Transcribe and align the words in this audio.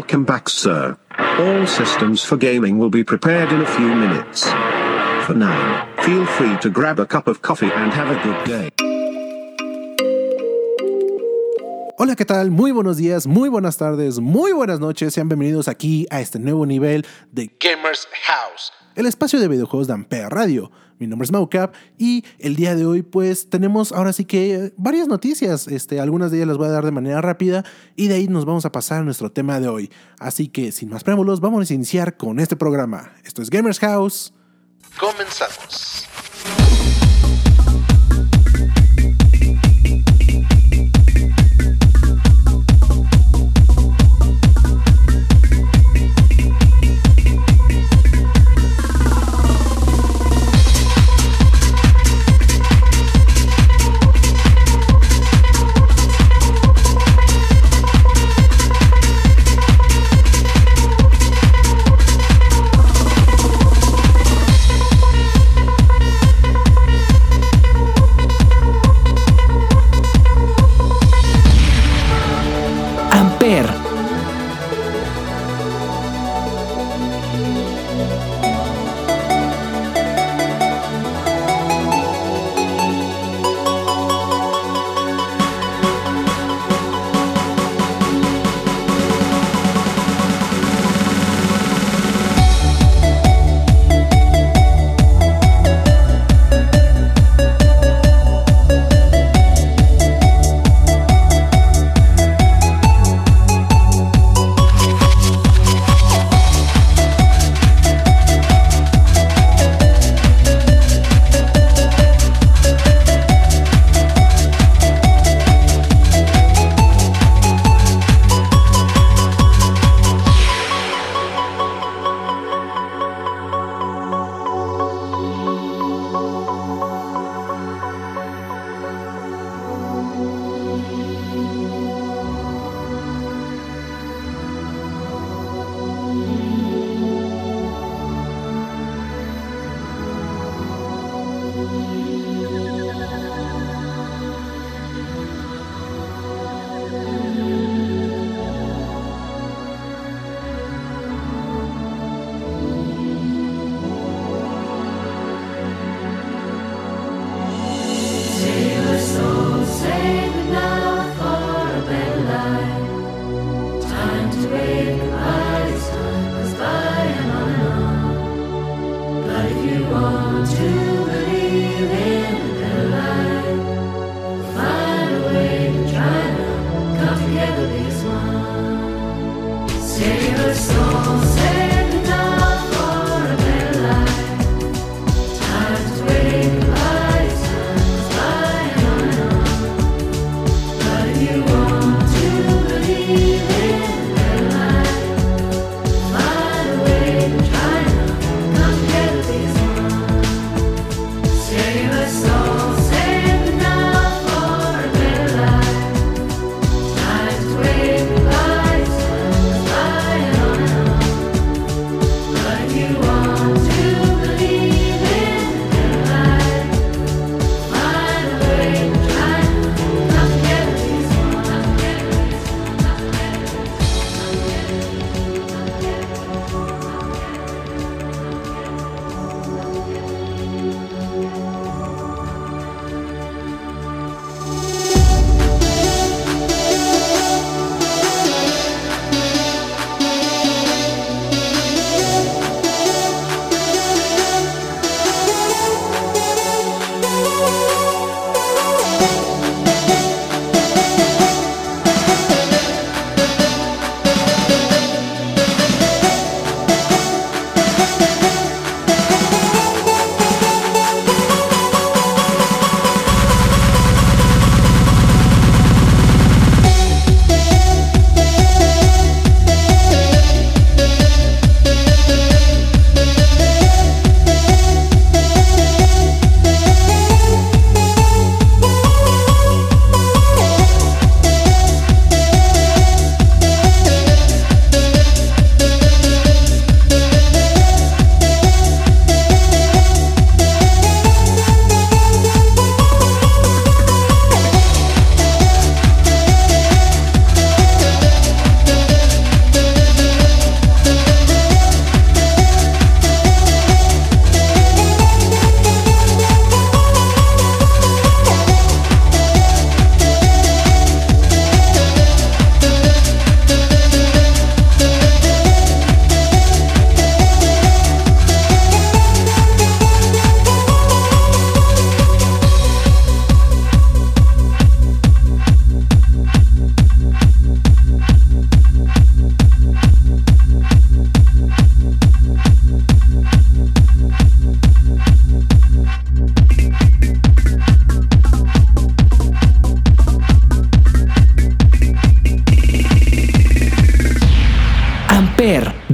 Welcome 0.00 0.24
back, 0.24 0.48
sir. 0.48 0.96
All 1.38 1.66
systems 1.66 2.24
for 2.24 2.38
gaming 2.38 2.78
will 2.78 2.88
be 2.88 3.04
prepared 3.04 3.52
in 3.52 3.60
a 3.60 3.66
few 3.66 3.94
minutes. 3.94 4.48
For 5.26 5.34
now, 5.34 5.86
feel 6.00 6.24
free 6.24 6.56
to 6.62 6.70
grab 6.70 6.98
a 6.98 7.04
cup 7.04 7.28
of 7.28 7.42
coffee 7.42 7.70
and 7.70 7.92
have 7.92 8.08
a 8.08 8.18
good 8.24 8.44
day. 8.46 8.70
Hola, 11.98 12.16
¿qué 12.16 12.24
tal? 12.24 12.50
Muy 12.50 12.70
buenos 12.72 12.96
días, 12.96 13.26
muy 13.26 13.50
buenas 13.50 13.76
tardes, 13.76 14.20
muy 14.20 14.52
buenas 14.52 14.80
noches. 14.80 15.12
Sean 15.12 15.28
bienvenidos 15.28 15.68
aquí 15.68 16.06
a 16.10 16.22
este 16.22 16.38
nuevo 16.38 16.64
nivel 16.64 17.04
de 17.30 17.50
Gamers 17.60 18.08
House, 18.24 18.72
el 19.00 19.06
espacio 19.06 19.40
de 19.40 19.48
videojuegos 19.48 19.86
de 19.86 19.94
Ampere 19.94 20.28
Radio. 20.28 20.70
Mi 20.98 21.06
nombre 21.06 21.24
es 21.24 21.32
Maucap 21.32 21.74
y 21.98 22.24
el 22.38 22.54
día 22.54 22.74
de 22.76 22.84
hoy 22.84 23.02
pues 23.02 23.48
tenemos 23.48 23.92
ahora 23.92 24.12
sí 24.12 24.26
que 24.26 24.74
varias 24.76 25.08
noticias. 25.08 25.66
Este, 25.68 26.00
algunas 26.00 26.30
de 26.30 26.36
ellas 26.36 26.48
las 26.48 26.58
voy 26.58 26.68
a 26.68 26.70
dar 26.70 26.84
de 26.84 26.90
manera 26.90 27.22
rápida 27.22 27.64
y 27.96 28.08
de 28.08 28.16
ahí 28.16 28.28
nos 28.28 28.44
vamos 28.44 28.66
a 28.66 28.72
pasar 28.72 29.00
a 29.00 29.04
nuestro 29.04 29.32
tema 29.32 29.58
de 29.58 29.68
hoy. 29.68 29.90
Así 30.18 30.48
que 30.48 30.70
sin 30.70 30.90
más 30.90 31.02
preámbulos 31.02 31.40
vamos 31.40 31.70
a 31.70 31.74
iniciar 31.74 32.16
con 32.18 32.38
este 32.38 32.56
programa. 32.56 33.12
Esto 33.24 33.40
es 33.40 33.48
Gamers 33.48 33.78
House. 33.80 34.34
Comenzamos. 34.98 36.06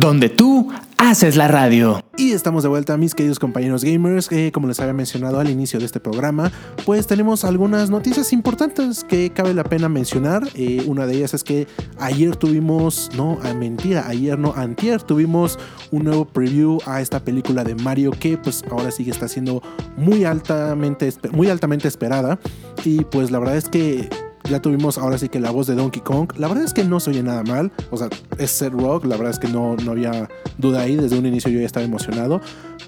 Donde 0.07 0.29
tú 0.29 0.69
haces 0.99 1.35
la 1.35 1.49
radio. 1.49 2.01
Y 2.17 2.31
estamos 2.31 2.63
de 2.63 2.69
vuelta, 2.69 2.97
mis 2.97 3.13
queridos 3.13 3.41
compañeros 3.41 3.83
gamers. 3.83 4.31
Eh, 4.31 4.53
como 4.53 4.69
les 4.69 4.79
había 4.79 4.93
mencionado 4.93 5.41
al 5.41 5.51
inicio 5.51 5.81
de 5.81 5.85
este 5.85 5.99
programa, 5.99 6.53
pues 6.85 7.09
tenemos 7.09 7.45
algunas 7.45 7.91
noticias 7.91 8.33
importantes 8.33 9.03
que 9.03 9.31
cabe 9.31 9.53
la 9.53 9.65
pena 9.65 9.89
mencionar. 9.89 10.49
Eh, 10.55 10.85
una 10.87 11.07
de 11.07 11.17
ellas 11.17 11.35
es 11.35 11.43
que 11.43 11.67
ayer 11.99 12.37
tuvimos, 12.37 13.11
no, 13.17 13.41
a 13.43 13.53
mentira, 13.53 14.07
ayer 14.07 14.39
no, 14.39 14.55
antier 14.55 15.03
tuvimos 15.03 15.59
un 15.91 16.05
nuevo 16.05 16.25
preview 16.25 16.79
a 16.87 17.01
esta 17.01 17.19
película 17.19 17.65
de 17.65 17.75
Mario 17.75 18.13
que 18.13 18.39
pues 18.39 18.63
ahora 18.71 18.93
sí 18.93 19.05
que 19.05 19.11
está 19.11 19.27
siendo 19.27 19.61
muy 19.97 20.25
altamente, 20.25 21.13
muy 21.33 21.51
altamente 21.51 21.89
esperada. 21.89 22.39
Y 22.85 23.03
pues 23.07 23.33
la 23.33 23.41
verdad 23.41 23.57
es 23.57 23.69
que 23.69 24.09
ya 24.49 24.61
tuvimos 24.61 24.99
ahora 24.99 25.19
sí 25.19 25.29
que 25.29 25.41
la 25.41 25.51
voz 25.51 25.67
de 25.67 25.75
Donkey 25.75 26.03
Kong. 26.03 26.33
La 26.37 26.49
verdad 26.49 26.65
es 26.65 26.73
que 26.73 26.85
no 26.85 27.01
se 27.01 27.11
oye 27.11 27.23
nada 27.23 27.43
mal. 27.43 27.73
O 27.91 27.97
sea, 27.97 28.09
es 28.39 28.51
Seth 28.51 28.73
Rock. 28.73 29.05
La 29.05 29.17
verdad 29.17 29.33
es 29.33 29.39
que 29.39 29.49
no, 29.49 29.77
no 29.77 29.93
había 29.93 30.29
duda 30.59 30.83
ahí. 30.83 30.97
Desde 30.97 31.19
un 31.19 31.27
inicio 31.27 31.51
yo 31.51 31.61
ya 31.61 31.67
estaba 31.67 31.85
emocionado. 31.85 32.41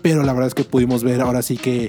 Pero 0.02 0.22
la 0.22 0.32
verdad 0.32 0.48
es 0.48 0.54
que 0.54 0.64
pudimos 0.64 1.02
ver 1.04 1.20
ahora 1.20 1.42
sí 1.42 1.56
que 1.56 1.88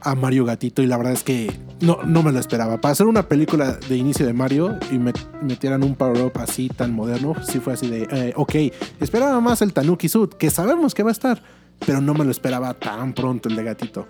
a 0.00 0.14
Mario 0.14 0.44
Gatito. 0.44 0.82
Y 0.82 0.86
la 0.86 0.96
verdad 0.96 1.12
es 1.12 1.22
que 1.22 1.52
no, 1.80 1.98
no 2.04 2.22
me 2.22 2.32
lo 2.32 2.38
esperaba. 2.38 2.80
Para 2.80 2.92
hacer 2.92 3.06
una 3.06 3.28
película 3.28 3.78
de 3.88 3.96
inicio 3.96 4.26
de 4.26 4.32
Mario 4.32 4.78
y 4.90 4.98
me 4.98 5.12
metieran 5.42 5.82
un 5.82 5.94
power-up 5.94 6.32
así 6.36 6.68
tan 6.68 6.92
moderno, 6.92 7.34
sí 7.42 7.60
fue 7.60 7.74
así 7.74 7.88
de, 7.88 8.08
eh, 8.10 8.32
ok, 8.36 8.54
esperaba 9.00 9.40
más 9.40 9.62
el 9.62 9.72
Tanuki 9.72 10.08
Suit, 10.08 10.34
que 10.34 10.50
sabemos 10.50 10.94
que 10.94 11.02
va 11.02 11.10
a 11.10 11.12
estar 11.12 11.42
pero 11.84 12.00
no 12.00 12.14
me 12.14 12.24
lo 12.24 12.30
esperaba 12.30 12.74
tan 12.74 13.12
pronto 13.12 13.48
el 13.48 13.56
de 13.56 13.64
gatito. 13.64 14.06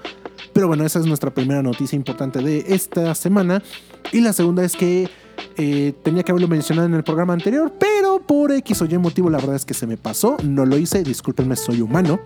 Pero 0.56 0.68
bueno, 0.68 0.86
esa 0.86 1.00
es 1.00 1.04
nuestra 1.04 1.34
primera 1.34 1.62
noticia 1.62 1.96
importante 1.96 2.38
de 2.38 2.64
esta 2.68 3.14
semana. 3.14 3.62
Y 4.10 4.22
la 4.22 4.32
segunda 4.32 4.64
es 4.64 4.74
que 4.74 5.06
eh, 5.58 5.92
tenía 6.02 6.22
que 6.22 6.32
haberlo 6.32 6.48
mencionado 6.48 6.88
en 6.88 6.94
el 6.94 7.04
programa 7.04 7.34
anterior, 7.34 7.74
pero 7.78 8.22
por 8.26 8.50
X 8.52 8.80
o 8.80 8.86
Y 8.86 8.96
motivo 8.96 9.28
la 9.28 9.36
verdad 9.36 9.56
es 9.56 9.66
que 9.66 9.74
se 9.74 9.86
me 9.86 9.98
pasó, 9.98 10.38
no 10.42 10.64
lo 10.64 10.78
hice, 10.78 11.02
discúlpenme, 11.02 11.56
soy 11.56 11.82
humano. 11.82 12.18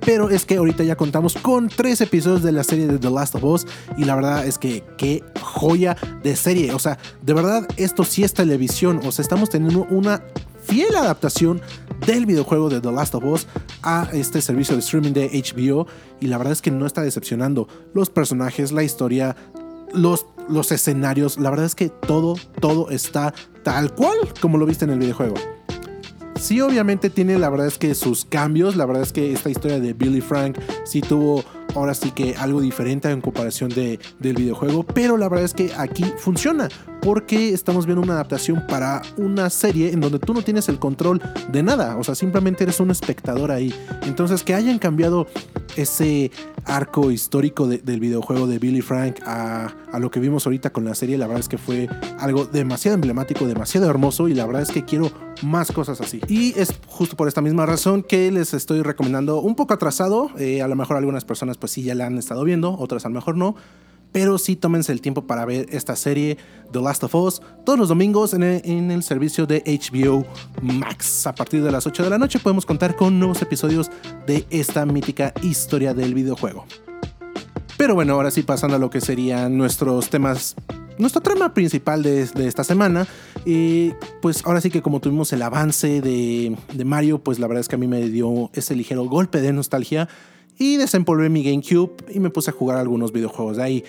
Pero 0.00 0.30
es 0.30 0.46
que 0.46 0.56
ahorita 0.56 0.82
ya 0.82 0.96
contamos 0.96 1.34
con 1.34 1.68
tres 1.68 2.00
episodios 2.00 2.42
de 2.42 2.52
la 2.52 2.64
serie 2.64 2.86
de 2.86 2.98
The 2.98 3.10
Last 3.10 3.34
of 3.34 3.44
Us 3.44 3.66
y 3.98 4.04
la 4.04 4.14
verdad 4.14 4.46
es 4.46 4.56
que 4.56 4.82
qué 4.96 5.22
joya 5.42 5.98
de 6.22 6.34
serie. 6.36 6.72
O 6.72 6.78
sea, 6.78 6.96
de 7.20 7.34
verdad 7.34 7.68
esto 7.76 8.02
sí 8.02 8.24
es 8.24 8.32
televisión. 8.32 8.98
O 9.04 9.12
sea, 9.12 9.22
estamos 9.22 9.50
teniendo 9.50 9.86
una 9.90 10.22
fiel 10.62 10.94
adaptación 10.96 11.60
del 12.06 12.26
videojuego 12.26 12.68
de 12.68 12.80
The 12.80 12.92
Last 12.92 13.14
of 13.14 13.24
Us 13.24 13.46
a 13.82 14.08
este 14.12 14.40
servicio 14.42 14.74
de 14.74 14.80
streaming 14.80 15.12
de 15.12 15.28
HBO 15.28 15.86
y 16.20 16.26
la 16.26 16.38
verdad 16.38 16.52
es 16.52 16.62
que 16.62 16.70
no 16.70 16.86
está 16.86 17.02
decepcionando. 17.02 17.68
Los 17.94 18.10
personajes, 18.10 18.72
la 18.72 18.82
historia, 18.82 19.36
los, 19.92 20.26
los 20.48 20.72
escenarios, 20.72 21.38
la 21.38 21.50
verdad 21.50 21.66
es 21.66 21.74
que 21.74 21.88
todo, 21.88 22.36
todo 22.60 22.90
está 22.90 23.34
tal 23.62 23.94
cual 23.94 24.16
como 24.40 24.58
lo 24.58 24.66
viste 24.66 24.84
en 24.84 24.92
el 24.92 24.98
videojuego. 24.98 25.34
Sí, 26.40 26.60
obviamente 26.62 27.10
tiene 27.10 27.38
la 27.38 27.50
verdad 27.50 27.66
es 27.66 27.76
que 27.76 27.94
sus 27.94 28.24
cambios, 28.24 28.74
la 28.74 28.86
verdad 28.86 29.02
es 29.02 29.12
que 29.12 29.32
esta 29.32 29.50
historia 29.50 29.78
de 29.78 29.92
Billy 29.92 30.22
Frank 30.22 30.58
sí 30.84 31.02
tuvo 31.02 31.44
ahora 31.74 31.92
sí 31.92 32.12
que 32.12 32.34
algo 32.34 32.62
diferente 32.62 33.10
en 33.10 33.20
comparación 33.20 33.68
de, 33.68 34.00
del 34.18 34.36
videojuego, 34.36 34.82
pero 34.82 35.18
la 35.18 35.28
verdad 35.28 35.44
es 35.44 35.52
que 35.52 35.70
aquí 35.76 36.04
funciona 36.16 36.68
porque 37.00 37.50
estamos 37.50 37.86
viendo 37.86 38.02
una 38.02 38.14
adaptación 38.14 38.64
para 38.68 39.02
una 39.16 39.50
serie 39.50 39.92
en 39.92 40.00
donde 40.00 40.18
tú 40.18 40.34
no 40.34 40.42
tienes 40.42 40.68
el 40.68 40.78
control 40.78 41.20
de 41.50 41.62
nada, 41.62 41.96
o 41.96 42.04
sea, 42.04 42.14
simplemente 42.14 42.64
eres 42.64 42.80
un 42.80 42.90
espectador 42.90 43.50
ahí. 43.50 43.74
Entonces, 44.02 44.42
que 44.42 44.54
hayan 44.54 44.78
cambiado 44.78 45.26
ese 45.76 46.30
arco 46.64 47.10
histórico 47.10 47.66
del 47.66 48.00
videojuego 48.00 48.46
de 48.46 48.58
Billy 48.58 48.82
Frank 48.82 49.20
a, 49.24 49.72
a, 49.92 49.98
lo 49.98 50.10
que 50.10 50.20
vimos 50.20 50.46
ahorita 50.46 50.70
con 50.70 50.84
la 50.84 50.94
serie, 50.94 51.16
la 51.16 51.26
verdad 51.26 51.40
es 51.40 51.48
que 51.48 51.58
fue 51.58 51.88
algo 52.18 52.44
demasiado 52.44 52.96
emblemático, 52.96 53.46
demasiado 53.46 53.88
hermoso 53.88 54.28
y 54.28 54.34
la 54.34 54.46
verdad 54.46 54.62
es 54.62 54.70
que 54.70 54.84
quiero 54.84 55.10
más 55.42 55.72
cosas 55.72 56.00
así. 56.00 56.20
Y 56.28 56.58
es 56.58 56.74
justo 56.86 57.16
por 57.16 57.28
esta 57.28 57.40
misma 57.40 57.66
razón 57.66 58.02
que 58.02 58.30
les 58.30 58.54
estoy 58.54 58.82
recomendando 58.82 59.40
un 59.40 59.54
poco 59.54 59.74
atrasado, 59.74 60.30
eh, 60.38 60.62
a 60.62 60.68
lo 60.68 60.76
mejor 60.76 60.96
algunas 60.96 61.24
personas 61.24 61.56
pues 61.56 61.72
sí 61.72 61.82
ya 61.82 61.94
la 61.94 62.06
han 62.06 62.18
estado 62.18 62.44
viendo, 62.44 62.76
otras 62.78 63.04
a 63.06 63.08
lo 63.08 63.14
mejor 63.14 63.36
no 63.36 63.54
pero 64.12 64.38
sí 64.38 64.56
tómense 64.56 64.92
el 64.92 65.00
tiempo 65.00 65.26
para 65.26 65.44
ver 65.44 65.66
esta 65.70 65.96
serie 65.96 66.38
The 66.72 66.80
Last 66.80 67.04
of 67.04 67.14
Us 67.14 67.42
todos 67.64 67.78
los 67.78 67.88
domingos 67.88 68.34
en 68.34 68.42
el, 68.42 69.02
servicio 69.02 69.46
de 69.46 69.62
HBO 69.66 70.26
Max. 70.62 71.26
A 71.26 71.34
partir 71.34 71.62
de 71.62 71.70
las 71.70 71.86
8 71.86 72.04
de 72.04 72.10
la 72.10 72.18
noche 72.18 72.38
podemos 72.38 72.66
contar 72.66 72.96
con 72.96 73.18
nuevos 73.18 73.40
episodios 73.42 73.90
de 74.26 74.46
esta 74.50 74.84
mítica 74.86 75.32
historia 75.42 75.94
del 75.94 76.14
videojuego. 76.14 76.66
Pero 77.76 77.94
bueno, 77.94 78.14
ahora 78.14 78.30
sí 78.30 78.42
pasando 78.42 78.76
a 78.76 78.78
lo 78.78 78.90
que 78.90 79.00
serían 79.00 79.56
nuestros 79.56 80.10
temas 80.10 80.54
nuestro 80.98 81.22
trama 81.22 81.54
principal 81.54 82.02
de, 82.02 82.22
esta 82.46 82.62
semana. 82.62 83.06
Y 83.44 83.92
pues 84.20 84.44
ahora 84.44 84.60
sí 84.60 84.70
que 84.70 84.82
como 84.82 85.00
tuvimos 85.00 85.32
el 85.32 85.42
avance 85.42 86.00
de, 86.00 86.56
de, 86.72 86.84
Mario, 86.84 87.20
pues 87.20 87.38
la 87.38 87.46
verdad 87.46 87.62
es 87.62 87.68
que 87.68 87.76
a 87.76 87.78
mí 87.78 87.86
me 87.86 88.08
dio 88.08 88.50
ese 88.52 88.76
ligero 88.76 89.04
golpe 89.04 89.40
de 89.40 89.52
nostalgia 89.52 90.08
y 90.60 90.76
desempolvé 90.76 91.30
mi 91.30 91.42
GameCube 91.42 91.90
y 92.10 92.20
me 92.20 92.28
puse 92.28 92.50
a 92.50 92.52
jugar 92.52 92.76
algunos 92.76 93.12
videojuegos 93.12 93.56
de 93.56 93.62
ahí. 93.62 93.84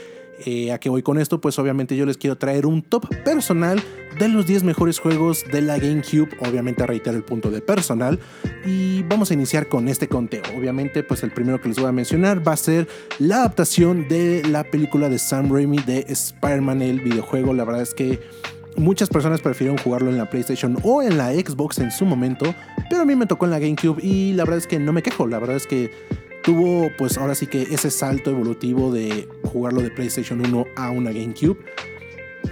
Eh, 0.45 0.71
¿A 0.71 0.79
qué 0.79 0.89
voy 0.89 1.03
con 1.03 1.19
esto? 1.19 1.41
Pues 1.41 1.59
obviamente 1.59 1.97
yo 1.97 2.05
les 2.05 2.17
quiero 2.17 2.37
traer 2.37 2.65
un 2.65 2.81
top 2.81 3.05
personal 3.25 3.83
de 4.17 4.29
los 4.29 4.47
10 4.47 4.63
mejores 4.63 4.97
juegos 4.97 5.43
de 5.51 5.61
la 5.61 5.77
GameCube. 5.77 6.29
Obviamente 6.39 6.87
reitero 6.87 7.17
el 7.17 7.23
punto 7.23 7.51
de 7.51 7.59
personal. 7.61 8.19
Y 8.65 9.03
vamos 9.03 9.29
a 9.29 9.33
iniciar 9.33 9.67
con 9.67 9.89
este 9.89 10.07
conteo. 10.07 10.43
Obviamente 10.57 11.03
pues 11.03 11.23
el 11.23 11.31
primero 11.31 11.59
que 11.59 11.67
les 11.67 11.77
voy 11.77 11.89
a 11.89 11.91
mencionar 11.91 12.47
va 12.47 12.53
a 12.53 12.57
ser 12.57 12.87
la 13.19 13.39
adaptación 13.39 14.07
de 14.07 14.41
la 14.47 14.63
película 14.63 15.09
de 15.09 15.19
Sam 15.19 15.53
Raimi 15.53 15.79
de 15.79 16.05
Spider-Man, 16.07 16.81
el 16.81 17.01
videojuego. 17.01 17.53
La 17.53 17.65
verdad 17.65 17.81
es 17.81 17.93
que... 17.93 18.19
Muchas 18.77 19.09
personas 19.09 19.41
prefirieron 19.41 19.77
jugarlo 19.77 20.09
en 20.09 20.17
la 20.17 20.29
PlayStation 20.29 20.77
o 20.83 21.03
en 21.03 21.17
la 21.17 21.33
Xbox 21.33 21.79
en 21.79 21.91
su 21.91 22.05
momento, 22.05 22.55
pero 22.89 23.01
a 23.01 23.05
mí 23.05 23.17
me 23.17 23.25
tocó 23.25 23.43
en 23.43 23.51
la 23.51 23.59
GameCube 23.59 24.01
y 24.01 24.31
la 24.31 24.45
verdad 24.45 24.59
es 24.59 24.65
que 24.65 24.79
no 24.79 24.93
me 24.93 25.03
quejo, 25.03 25.27
la 25.27 25.39
verdad 25.39 25.57
es 25.57 25.67
que 25.67 25.91
tuvo 26.43 26.91
pues 26.97 27.17
ahora 27.17 27.35
sí 27.35 27.47
que 27.47 27.63
ese 27.63 27.91
salto 27.91 28.29
evolutivo 28.29 28.91
de 28.91 29.27
jugarlo 29.43 29.81
de 29.81 29.91
PlayStation 29.91 30.41
1 30.45 30.65
a 30.75 30.91
una 30.91 31.11
GameCube. 31.11 31.57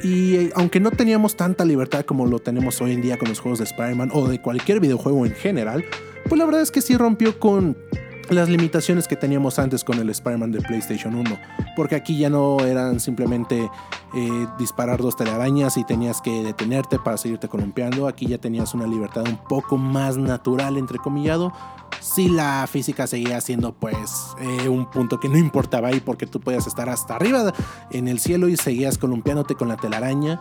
Y 0.04 0.36
eh, 0.36 0.52
aunque 0.56 0.80
no 0.80 0.92
teníamos 0.92 1.36
tanta 1.36 1.66
libertad 1.66 2.06
como 2.06 2.26
lo 2.26 2.40
tenemos 2.40 2.80
hoy 2.82 2.94
en 2.94 3.02
día 3.02 3.18
con 3.18 3.30
los 3.30 3.40
juegos 3.40 3.60
de 3.60 3.66
Spider-Man 3.66 4.12
o 4.14 4.28
de 4.28 4.42
cualquier 4.42 4.80
videojuego 4.80 5.26
en 5.26 5.34
general, 5.34 5.84
pues 6.28 6.38
la 6.38 6.46
verdad 6.46 6.62
es 6.62 6.72
que 6.72 6.82
sí 6.82 6.96
rompió 6.96 7.40
con 7.40 7.76
las 8.30 8.48
limitaciones 8.48 9.08
que 9.08 9.16
teníamos 9.16 9.58
antes 9.60 9.84
con 9.84 9.98
el 9.98 10.10
Spider-Man 10.10 10.52
de 10.52 10.62
PlayStation 10.62 11.16
1. 11.16 11.40
Porque 11.76 11.96
aquí 11.96 12.18
ya 12.18 12.30
no 12.30 12.60
eran 12.60 13.00
simplemente 13.00 13.70
eh, 14.16 14.48
disparar 14.58 15.02
dos 15.02 15.16
telarañas 15.16 15.78
y 15.78 15.84
tenías 15.84 16.22
que 16.22 16.44
detenerte 16.44 17.00
para 17.00 17.18
seguirte 17.18 17.48
columpiando. 17.48 18.08
Aquí 18.08 18.28
ya 18.28 18.38
tenías 18.38 18.74
una 18.74 18.86
libertad 18.86 19.24
un 19.28 19.38
poco 19.48 19.78
más 19.78 20.18
natural, 20.18 20.78
entrecomillado. 20.78 21.52
Si 22.02 22.30
la 22.30 22.68
física 22.68 23.08
seguía 23.08 23.42
siendo 23.42 23.74
pues 23.74 24.10
eh, 24.40 24.70
un 24.70 24.90
punto 24.90 25.20
que 25.20 25.30
no 25.30 25.38
importaba 25.38 25.90
ahí 25.90 26.00
porque 26.00 26.26
tú 26.26 26.40
podías 26.40 26.68
estar 26.68 26.90
hasta 26.90 27.16
arriba 27.16 27.54
en 27.92 28.08
el 28.08 28.20
cielo 28.20 28.48
y 28.48 28.58
seguías 28.58 28.98
columpiándote 28.98 29.56
con 29.56 29.68
la 29.68 29.78
telaraña 29.78 30.40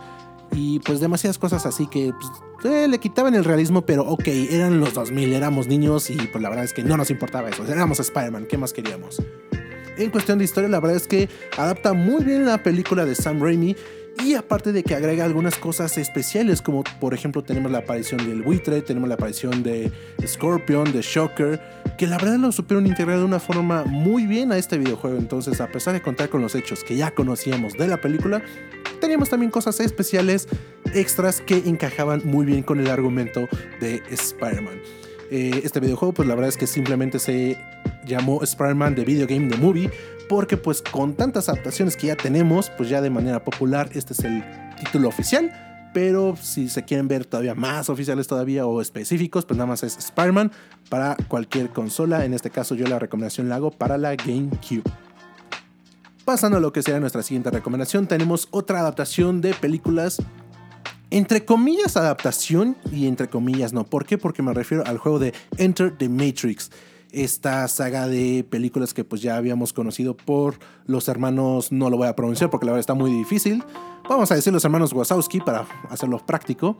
y 0.51 0.79
pues 0.79 0.99
demasiadas 0.99 1.37
cosas 1.37 1.65
así 1.65 1.87
que 1.87 2.11
pues, 2.13 2.73
eh, 2.73 2.87
le 2.87 2.99
quitaban 2.99 3.35
el 3.35 3.45
realismo, 3.45 3.85
pero 3.85 4.03
ok, 4.03 4.27
eran 4.27 4.79
los 4.79 4.93
2000, 4.93 5.33
éramos 5.33 5.67
niños 5.67 6.09
y 6.09 6.15
pues 6.15 6.41
la 6.41 6.49
verdad 6.49 6.65
es 6.65 6.73
que 6.73 6.83
no 6.83 6.97
nos 6.97 7.09
importaba 7.11 7.49
eso, 7.49 7.65
éramos 7.65 7.99
Spider-Man, 7.99 8.47
¿qué 8.49 8.57
más 8.57 8.73
queríamos? 8.73 9.21
En 9.97 10.11
cuestión 10.11 10.37
de 10.37 10.45
historia, 10.45 10.69
la 10.69 10.79
verdad 10.79 10.95
es 10.95 11.07
que 11.07 11.29
adapta 11.57 11.93
muy 11.93 12.23
bien 12.23 12.45
la 12.45 12.63
película 12.63 13.05
de 13.05 13.15
Sam 13.15 13.41
Raimi 13.41 13.75
y 14.23 14.35
aparte 14.35 14.71
de 14.71 14.83
que 14.83 14.95
agrega 14.95 15.23
algunas 15.23 15.55
cosas 15.55 15.97
especiales, 15.97 16.61
como 16.61 16.83
por 16.99 17.13
ejemplo 17.13 17.43
tenemos 17.43 17.71
la 17.71 17.79
aparición 17.79 18.25
del 18.27 18.41
buitre, 18.41 18.81
tenemos 18.81 19.07
la 19.07 19.15
aparición 19.15 19.63
de 19.63 19.91
Scorpion, 20.25 20.91
de 20.91 21.01
Shocker, 21.01 21.59
que 21.97 22.07
la 22.07 22.17
verdad 22.17 22.37
lo 22.37 22.51
supieron 22.51 22.85
integrar 22.85 23.19
de 23.19 23.25
una 23.25 23.39
forma 23.39 23.83
muy 23.85 24.25
bien 24.25 24.51
a 24.51 24.57
este 24.57 24.77
videojuego. 24.77 25.17
Entonces, 25.17 25.61
a 25.61 25.67
pesar 25.67 25.93
de 25.93 26.01
contar 26.01 26.29
con 26.29 26.41
los 26.41 26.55
hechos 26.55 26.83
que 26.83 26.95
ya 26.95 27.11
conocíamos 27.11 27.73
de 27.73 27.87
la 27.87 28.01
película, 28.01 28.41
teníamos 28.99 29.29
también 29.29 29.51
cosas 29.51 29.79
especiales, 29.79 30.47
extras 30.93 31.41
que 31.41 31.57
encajaban 31.57 32.21
muy 32.25 32.45
bien 32.45 32.63
con 32.63 32.79
el 32.79 32.89
argumento 32.89 33.47
de 33.79 34.03
Spider-Man. 34.09 34.79
Eh, 35.31 35.61
este 35.63 35.79
videojuego, 35.79 36.13
pues 36.13 36.27
la 36.27 36.35
verdad 36.35 36.49
es 36.49 36.57
que 36.57 36.65
simplemente 36.65 37.19
se 37.19 37.57
llamó 38.09 38.43
Spider-Man 38.43 38.95
The 38.95 39.05
Video 39.05 39.27
Game 39.27 39.47
The 39.47 39.57
Movie, 39.57 39.89
porque 40.27 40.57
pues 40.57 40.81
con 40.81 41.15
tantas 41.15 41.47
adaptaciones 41.47 41.95
que 41.95 42.07
ya 42.07 42.15
tenemos, 42.15 42.69
pues 42.71 42.89
ya 42.89 43.01
de 43.01 43.09
manera 43.09 43.43
popular 43.43 43.89
este 43.93 44.13
es 44.13 44.19
el 44.19 44.43
título 44.77 45.07
oficial. 45.07 45.51
Pero 45.93 46.35
si 46.35 46.69
se 46.69 46.83
quieren 46.83 47.07
ver 47.07 47.25
todavía 47.25 47.55
más 47.55 47.89
oficiales 47.89 48.27
todavía 48.27 48.65
o 48.67 48.79
específicos, 48.79 49.45
pues 49.45 49.57
nada 49.57 49.67
más 49.67 49.81
es 49.81 49.97
Spider-Man 49.97 50.51
para 50.89 51.15
cualquier 51.27 51.69
consola. 51.69 52.25
En 52.25 52.33
este 52.33 52.51
caso 52.51 52.75
yo 52.75 52.85
la 52.85 52.99
recomendación 52.99 53.49
la 53.49 53.55
hago 53.55 53.71
para 53.71 53.97
la 53.97 54.15
GameCube. 54.15 54.83
Pasando 56.25 56.57
a 56.57 56.59
lo 56.59 56.71
que 56.71 56.83
será 56.83 56.99
nuestra 56.99 57.23
siguiente 57.23 57.49
recomendación, 57.49 58.05
tenemos 58.05 58.49
otra 58.51 58.81
adaptación 58.81 59.41
de 59.41 59.55
películas 59.55 60.21
entre 61.11 61.43
comillas 61.43 61.97
adaptación 61.97 62.77
y 62.91 63.07
entre 63.07 63.29
comillas 63.29 63.73
no. 63.73 63.83
¿Por 63.83 64.05
qué? 64.05 64.17
Porque 64.17 64.43
me 64.43 64.53
refiero 64.53 64.85
al 64.85 64.99
juego 64.99 65.17
de 65.19 65.33
Enter 65.57 65.97
the 65.97 66.07
Matrix 66.07 66.69
esta 67.11 67.67
saga 67.67 68.07
de 68.07 68.45
películas 68.49 68.93
que 68.93 69.03
pues 69.03 69.21
ya 69.21 69.35
habíamos 69.35 69.73
conocido 69.73 70.15
por 70.15 70.59
los 70.85 71.07
hermanos, 71.07 71.71
no 71.71 71.89
lo 71.89 71.97
voy 71.97 72.07
a 72.07 72.15
pronunciar 72.15 72.49
porque 72.49 72.65
la 72.65 72.73
verdad 72.73 72.81
está 72.81 72.93
muy 72.93 73.11
difícil, 73.11 73.63
vamos 74.07 74.31
a 74.31 74.35
decir 74.35 74.53
los 74.53 74.63
hermanos 74.63 74.93
Wazowski 74.93 75.39
para 75.39 75.65
hacerlo 75.89 76.19
práctico. 76.25 76.77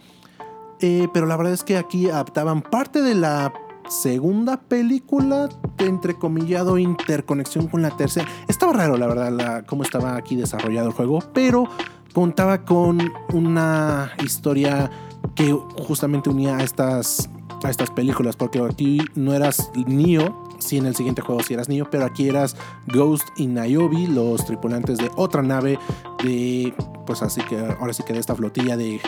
Eh, 0.81 1.07
pero 1.13 1.25
la 1.25 1.35
verdad 1.35 1.53
es 1.53 1.63
que 1.63 1.75
aquí 1.75 2.09
adaptaban 2.09 2.61
parte 2.61 3.01
de 3.01 3.13
la 3.13 3.51
segunda 3.89 4.57
película, 4.57 5.49
entrecomillado 5.77 6.77
interconexión 6.77 7.67
con 7.67 7.81
la 7.81 7.95
tercera. 7.97 8.27
Estaba 8.47 8.73
raro, 8.73 8.97
la 8.97 9.07
verdad, 9.07 9.65
cómo 9.65 9.83
estaba 9.83 10.15
aquí 10.15 10.35
desarrollado 10.35 10.87
el 10.87 10.93
juego, 10.93 11.19
pero 11.33 11.65
contaba 12.13 12.63
con 12.63 13.11
una 13.33 14.11
historia 14.23 14.89
que 15.35 15.51
justamente 15.51 16.29
unía 16.29 16.57
a 16.57 16.63
estas, 16.63 17.29
a 17.63 17.69
estas 17.69 17.91
películas, 17.91 18.35
porque 18.35 18.59
aquí 18.59 19.01
no 19.15 19.33
eras 19.33 19.71
Neo, 19.75 20.43
si 20.59 20.77
en 20.77 20.85
el 20.85 20.95
siguiente 20.95 21.21
juego 21.21 21.41
si 21.43 21.53
eras 21.53 21.69
Neo, 21.69 21.89
pero 21.89 22.05
aquí 22.05 22.29
eras 22.29 22.55
Ghost 22.87 23.27
y 23.37 23.47
Niobe, 23.47 24.07
los 24.07 24.45
tripulantes 24.45 24.97
de 24.97 25.09
otra 25.15 25.41
nave 25.41 25.77
de, 26.23 26.73
pues 27.05 27.21
así 27.21 27.41
que 27.41 27.57
ahora 27.57 27.93
sí 27.93 28.03
que 28.03 28.13
de 28.13 28.19
esta 28.19 28.35
flotilla 28.35 28.77
de, 28.77 29.01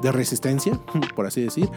de 0.00 0.12
resistencia, 0.12 0.78
por 1.14 1.26
así 1.26 1.42
decir. 1.42 1.68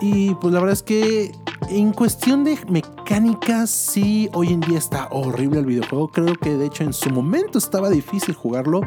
Y 0.00 0.34
pues 0.36 0.52
la 0.52 0.60
verdad 0.60 0.72
es 0.72 0.82
que 0.82 1.32
en 1.68 1.92
cuestión 1.92 2.42
de 2.42 2.58
mecánicas, 2.68 3.70
sí, 3.70 4.28
hoy 4.32 4.52
en 4.52 4.60
día 4.60 4.78
está 4.78 5.08
horrible 5.12 5.60
el 5.60 5.66
videojuego. 5.66 6.08
Creo 6.08 6.34
que 6.34 6.56
de 6.56 6.66
hecho 6.66 6.82
en 6.82 6.92
su 6.92 7.08
momento 7.10 7.58
estaba 7.58 7.88
difícil 7.88 8.34
jugarlo 8.34 8.80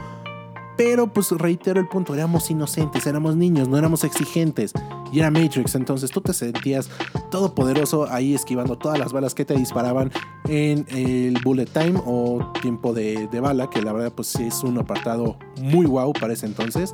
pero 0.78 1.08
pues 1.08 1.32
reitero 1.32 1.80
el 1.80 1.88
punto, 1.88 2.14
éramos 2.14 2.50
inocentes, 2.52 3.08
éramos 3.08 3.36
niños, 3.36 3.70
no 3.70 3.78
éramos 3.78 4.04
exigentes. 4.04 4.74
Y 5.12 5.20
era 5.20 5.32
Matrix, 5.32 5.76
entonces 5.76 6.12
tú 6.12 6.22
te 6.22 6.34
sentías 6.34 6.90
todopoderoso 7.32 8.08
ahí 8.12 8.36
esquivando 8.36 8.78
todas 8.78 9.00
las 9.00 9.14
balas 9.14 9.34
que 9.34 9.46
te 9.46 9.54
disparaban 9.54 10.12
en 10.48 10.86
el 10.90 11.40
bullet 11.44 11.68
time 11.68 12.02
o 12.06 12.52
tiempo 12.62 12.94
de, 12.94 13.28
bala, 13.40 13.70
que 13.70 13.82
la 13.82 13.94
verdad 13.94 14.12
pues 14.14 14.36
es 14.36 14.64
un 14.64 14.78
apartado 14.78 15.38
muy 15.62 15.86
guau 15.86 16.12
para 16.14 16.34
ese 16.34 16.46
entonces. 16.46 16.94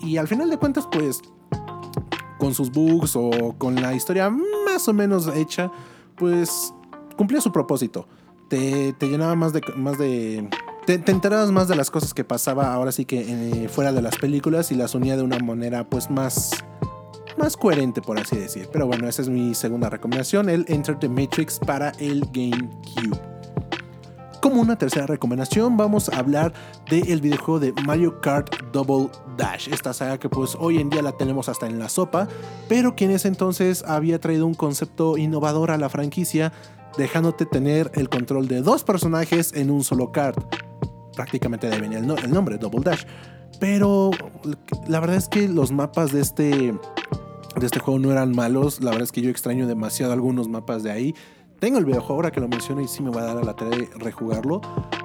Y 0.00 0.16
al 0.16 0.28
final 0.28 0.48
de 0.48 0.56
cuentas 0.56 0.88
pues 0.90 1.20
con 2.38 2.54
sus 2.54 2.72
bugs 2.72 3.14
o 3.14 3.54
con 3.58 3.74
la 3.76 3.94
historia 3.94 4.30
más 4.30 4.88
o 4.88 4.94
menos 4.94 5.28
hecha, 5.34 5.70
pues 6.16 6.72
cumplía 7.16 7.40
su 7.40 7.52
propósito. 7.52 8.06
Te, 8.48 8.92
te 8.94 9.08
llenaba 9.08 9.34
más 9.34 9.52
de, 9.52 9.62
más 9.76 9.98
de 9.98 10.48
te, 10.86 10.94
enterabas 10.94 11.50
más 11.50 11.68
de 11.68 11.76
las 11.76 11.90
cosas 11.90 12.14
que 12.14 12.24
pasaba 12.24 12.72
ahora 12.72 12.92
sí 12.92 13.04
que 13.04 13.20
eh, 13.20 13.68
fuera 13.68 13.92
de 13.92 14.02
las 14.02 14.16
películas 14.16 14.72
y 14.72 14.74
las 14.74 14.94
unía 14.94 15.16
de 15.16 15.22
una 15.22 15.38
manera 15.38 15.84
pues 15.84 16.10
más 16.10 16.50
más 17.38 17.56
coherente 17.56 18.02
por 18.02 18.18
así 18.18 18.36
decir. 18.36 18.68
Pero 18.72 18.86
bueno, 18.86 19.08
esa 19.08 19.22
es 19.22 19.28
mi 19.28 19.54
segunda 19.54 19.88
recomendación, 19.88 20.48
el 20.48 20.64
Enter 20.68 20.98
the 20.98 21.08
Matrix 21.08 21.58
para 21.58 21.90
el 21.98 22.20
GameCube. 22.32 23.18
Como 24.40 24.60
una 24.60 24.76
tercera 24.76 25.06
recomendación 25.06 25.76
vamos 25.76 26.08
a 26.08 26.18
hablar 26.18 26.52
del 26.90 27.20
videojuego 27.20 27.60
de 27.60 27.72
Mario 27.84 28.20
Kart 28.20 28.52
Double 28.72 29.08
Dash, 29.36 29.68
esta 29.68 29.92
saga 29.92 30.18
que 30.18 30.28
pues 30.28 30.56
hoy 30.58 30.78
en 30.78 30.90
día 30.90 31.00
la 31.00 31.12
tenemos 31.12 31.48
hasta 31.48 31.66
en 31.66 31.78
la 31.78 31.88
sopa, 31.88 32.26
pero 32.68 32.96
que 32.96 33.04
en 33.04 33.12
ese 33.12 33.28
entonces 33.28 33.84
había 33.86 34.18
traído 34.18 34.46
un 34.46 34.54
concepto 34.54 35.16
innovador 35.16 35.70
a 35.70 35.78
la 35.78 35.88
franquicia, 35.88 36.52
dejándote 36.98 37.46
tener 37.46 37.92
el 37.94 38.08
control 38.08 38.48
de 38.48 38.62
dos 38.62 38.82
personajes 38.82 39.52
en 39.54 39.70
un 39.70 39.84
solo 39.84 40.10
kart 40.10 40.36
prácticamente 41.14 41.68
de 41.68 41.78
venir 41.78 41.98
el, 41.98 42.06
nombre, 42.06 42.58
Double 42.58 42.80
Dash. 42.82 43.04
Pero 43.60 44.10
la 44.88 45.00
verdad 45.00 45.16
es 45.16 45.28
que 45.28 45.48
los 45.48 45.70
mapas 45.72 46.12
de 46.12 46.20
este, 46.20 46.50
de 46.50 47.66
este 47.66 47.78
juego 47.78 48.00
no 48.00 48.10
eran 48.10 48.32
malos. 48.32 48.80
La 48.80 48.90
verdad 48.90 49.04
es 49.04 49.12
que 49.12 49.22
yo 49.22 49.30
extraño 49.30 49.66
demasiado 49.66 50.12
algunos 50.12 50.48
mapas 50.48 50.82
de 50.82 50.90
ahí. 50.90 51.14
Tengo 51.62 51.78
el 51.78 51.84
videojuego 51.84 52.14
ahora 52.14 52.32
que 52.32 52.40
lo 52.40 52.48
menciono 52.48 52.80
y 52.80 52.88
sí 52.88 53.04
me 53.04 53.10
voy 53.10 53.22
a 53.22 53.26
dar 53.26 53.44
la 53.44 53.54
tarea 53.54 53.78
de 53.78 53.88
rejugarlo. 53.94 54.60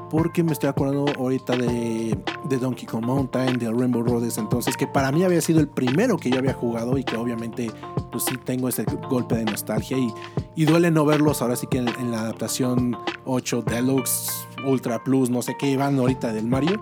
Porque 0.10 0.42
me 0.42 0.54
estoy 0.54 0.70
acordando 0.70 1.06
ahorita 1.16 1.56
de, 1.56 2.18
de 2.50 2.58
Donkey 2.58 2.88
Kong 2.88 3.06
Mountain, 3.06 3.60
de 3.60 3.72
Rainbow 3.72 4.02
Roads. 4.02 4.40
Entonces, 4.40 4.76
que 4.76 4.88
para 4.88 5.12
mí 5.12 5.24
había 5.24 5.40
sido 5.40 5.60
el 5.60 5.68
primero 5.68 6.18
que 6.18 6.32
yo 6.32 6.40
había 6.40 6.56
jugado 6.56 6.98
y 6.98 7.04
que 7.04 7.16
obviamente, 7.16 7.70
pues 8.12 8.24
sí 8.24 8.38
tengo 8.44 8.68
ese 8.70 8.86
golpe 9.08 9.36
de 9.36 9.46
nostalgia. 9.46 10.00
Y, 10.00 10.12
y 10.56 10.66
duele 10.66 10.90
no 10.90 11.06
verlos 11.06 11.44
ahora 11.44 11.56
sí 11.56 11.68
que 11.68 11.78
en, 11.78 11.90
en 11.90 12.10
la 12.10 12.22
adaptación 12.22 12.98
8 13.26 13.62
Deluxe, 13.62 14.48
Ultra 14.66 15.04
Plus, 15.04 15.30
no 15.30 15.44
sé 15.44 15.56
qué 15.60 15.78
van 15.78 16.00
ahorita 16.00 16.34
del 16.34 16.48
Mario. 16.48 16.82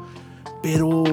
Pero 0.63 1.03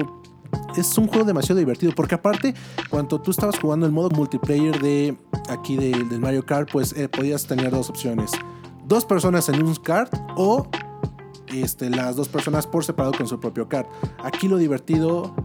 es 0.77 0.97
un 0.97 1.07
juego 1.07 1.25
demasiado 1.25 1.59
divertido 1.59 1.91
porque 1.93 2.15
aparte 2.15 2.53
cuando 2.89 3.19
tú 3.19 3.31
estabas 3.31 3.59
jugando 3.59 3.85
el 3.85 3.91
modo 3.91 4.09
multiplayer 4.09 4.79
de 4.79 5.17
aquí 5.49 5.77
del 5.77 6.19
Mario 6.19 6.45
Kart 6.45 6.69
pues 6.71 6.93
eh, 6.93 7.09
podías 7.09 7.45
tener 7.45 7.71
dos 7.71 7.89
opciones 7.89 8.31
dos 8.85 9.05
personas 9.05 9.49
en 9.49 9.63
un 9.63 9.75
kart 9.75 10.13
o 10.35 10.67
este, 11.47 11.89
las 11.89 12.15
dos 12.15 12.29
personas 12.29 12.67
por 12.67 12.83
separado 12.83 13.13
con 13.17 13.27
su 13.27 13.39
propio 13.39 13.67
kart. 13.67 13.87
Aquí 14.23 14.47
lo 14.47 14.57
divertido 14.57 15.35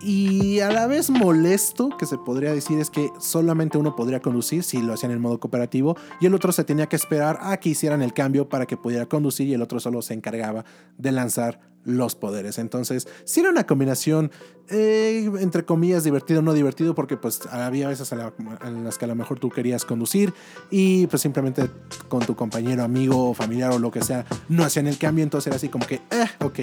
y 0.00 0.60
a 0.60 0.70
la 0.70 0.86
vez 0.86 1.10
molesto 1.10 1.90
que 1.98 2.06
se 2.06 2.16
podría 2.16 2.52
decir 2.52 2.78
es 2.78 2.88
que 2.88 3.10
solamente 3.18 3.76
uno 3.76 3.94
podría 3.96 4.20
conducir 4.20 4.62
si 4.62 4.80
lo 4.80 4.94
hacían 4.94 5.12
en 5.12 5.20
modo 5.20 5.38
cooperativo 5.38 5.96
y 6.20 6.26
el 6.26 6.34
otro 6.34 6.52
se 6.52 6.64
tenía 6.64 6.86
que 6.86 6.96
esperar 6.96 7.38
a 7.42 7.58
que 7.58 7.70
hicieran 7.70 8.00
el 8.00 8.14
cambio 8.14 8.48
para 8.48 8.66
que 8.66 8.76
pudiera 8.76 9.06
conducir 9.06 9.46
y 9.48 9.54
el 9.54 9.62
otro 9.62 9.78
solo 9.78 10.00
se 10.00 10.14
encargaba 10.14 10.64
de 10.96 11.12
lanzar 11.12 11.60
los 11.84 12.14
poderes. 12.14 12.58
Entonces, 12.58 13.08
si 13.24 13.40
era 13.40 13.50
una 13.50 13.66
combinación 13.66 14.30
eh, 14.72 15.28
entre 15.40 15.64
comillas 15.64 16.04
divertido 16.04 16.42
no 16.42 16.52
divertido 16.52 16.94
porque 16.94 17.16
pues 17.16 17.40
había 17.50 17.88
veces 17.88 18.12
en 18.12 18.84
las 18.84 18.98
que 18.98 19.04
a 19.04 19.08
lo 19.08 19.16
mejor 19.16 19.40
tú 19.40 19.50
querías 19.50 19.84
conducir 19.84 20.32
y 20.70 21.08
pues 21.08 21.22
simplemente 21.22 21.68
con 22.08 22.24
tu 22.24 22.36
compañero, 22.36 22.84
amigo, 22.84 23.34
familiar 23.34 23.72
o 23.72 23.80
lo 23.80 23.90
que 23.90 24.02
sea 24.02 24.24
no 24.48 24.62
hacían 24.62 24.86
el 24.86 24.96
cambio, 24.96 25.24
entonces 25.24 25.48
era 25.48 25.56
así 25.56 25.68
como 25.68 25.86
que, 25.86 25.96
eh, 25.96 26.26
ok. 26.40 26.60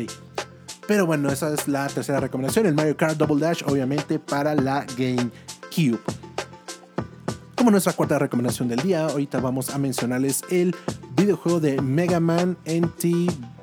Pero 0.88 1.06
bueno, 1.06 1.30
esa 1.30 1.54
es 1.54 1.68
la 1.68 1.86
tercera 1.88 2.22
recomendación, 2.22 2.66
el 2.66 2.76
Mario 2.76 2.96
Kart 2.96 3.18
Double 3.18 3.46
Dash, 3.46 3.62
obviamente 3.66 4.20
para 4.20 4.56
la 4.56 4.86
GameCube. 4.98 6.00
Como 7.58 7.72
nuestra 7.72 7.92
cuarta 7.92 8.20
recomendación 8.20 8.70
del 8.70 8.80
día, 8.80 9.08
ahorita 9.08 9.42
vamos 9.42 9.72
a 9.72 9.78
mencionarles 9.80 10.44
el 10.50 10.74
videojuego 11.18 11.60
de 11.60 11.82
Mega 11.82 12.22
Man 12.22 12.58
NT 12.66 13.57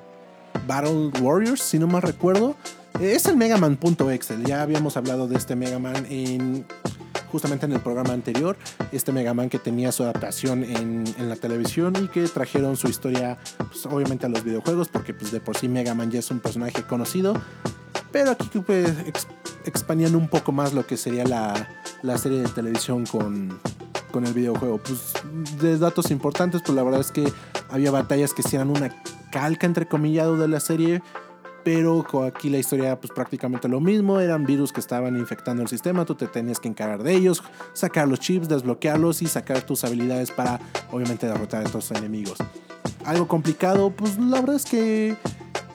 Battle 0.66 1.10
Warriors, 1.20 1.60
si 1.60 1.78
no 1.78 1.86
mal 1.86 2.02
recuerdo. 2.02 2.56
Es 3.00 3.26
el 3.26 3.36
Mega 3.36 3.56
Man.exe. 3.58 4.36
Ya 4.46 4.62
habíamos 4.62 4.96
hablado 4.96 5.26
de 5.26 5.36
este 5.36 5.56
Mega 5.56 5.78
Man 5.80 6.06
en, 6.08 6.64
justamente 7.32 7.66
en 7.66 7.72
el 7.72 7.80
programa 7.80 8.12
anterior. 8.12 8.56
Este 8.92 9.10
Mega 9.10 9.34
Man 9.34 9.48
que 9.48 9.58
tenía 9.58 9.90
su 9.90 10.04
adaptación 10.04 10.62
en, 10.62 11.04
la 11.18 11.34
televisión 11.34 11.92
y 12.00 12.06
que 12.06 12.28
trajeron 12.28 12.76
su 12.76 12.88
historia, 12.88 13.36
pues, 13.58 13.86
obviamente, 13.86 14.26
a 14.26 14.28
los 14.28 14.44
videojuegos, 14.44 14.88
porque 14.88 15.12
pues, 15.12 15.32
de 15.32 15.40
por 15.40 15.56
sí 15.56 15.68
Mega 15.68 15.94
Man 15.94 16.12
ya 16.12 16.20
es 16.20 16.30
un 16.30 16.38
personaje 16.38 16.84
conocido. 16.84 17.34
Pero 18.12 18.30
aquí 18.30 18.60
pues, 18.60 18.92
expandían 19.64 20.14
un 20.14 20.28
poco 20.28 20.52
más 20.52 20.72
lo 20.72 20.86
que 20.86 20.96
sería 20.96 21.24
la, 21.24 22.16
serie 22.16 22.42
de 22.42 22.48
televisión 22.48 23.06
con, 23.06 23.58
el 24.24 24.32
videojuego. 24.32 24.78
Pues 24.78 25.14
de 25.60 25.76
datos 25.78 26.12
importantes, 26.12 26.62
pues 26.64 26.76
la 26.76 26.84
verdad 26.84 27.00
es 27.00 27.10
que 27.10 27.32
había 27.70 27.90
batallas 27.90 28.32
que 28.32 28.42
eran 28.54 28.70
una 28.70 28.94
calca 29.34 29.66
entrecomillado 29.66 30.36
de 30.36 30.46
la 30.46 30.60
serie, 30.60 31.02
pero 31.64 32.06
aquí 32.24 32.50
la 32.50 32.58
historia 32.58 33.00
pues 33.00 33.12
prácticamente 33.12 33.66
lo 33.66 33.80
mismo, 33.80 34.20
eran 34.20 34.46
virus 34.46 34.72
que 34.72 34.78
estaban 34.78 35.16
infectando 35.16 35.60
el 35.60 35.68
sistema, 35.68 36.04
tú 36.04 36.14
te 36.14 36.28
tenías 36.28 36.60
que 36.60 36.68
encargar 36.68 37.02
de 37.02 37.14
ellos, 37.14 37.42
sacar 37.72 38.06
los 38.06 38.20
chips, 38.20 38.48
desbloquearlos 38.48 39.22
y 39.22 39.26
sacar 39.26 39.62
tus 39.62 39.82
habilidades 39.82 40.30
para 40.30 40.60
obviamente 40.92 41.26
derrotar 41.26 41.62
a 41.62 41.64
estos 41.64 41.90
enemigos. 41.90 42.38
Algo 43.04 43.26
complicado, 43.26 43.90
pues 43.90 44.16
la 44.18 44.40
verdad 44.40 44.54
es 44.54 44.66
que 44.66 45.16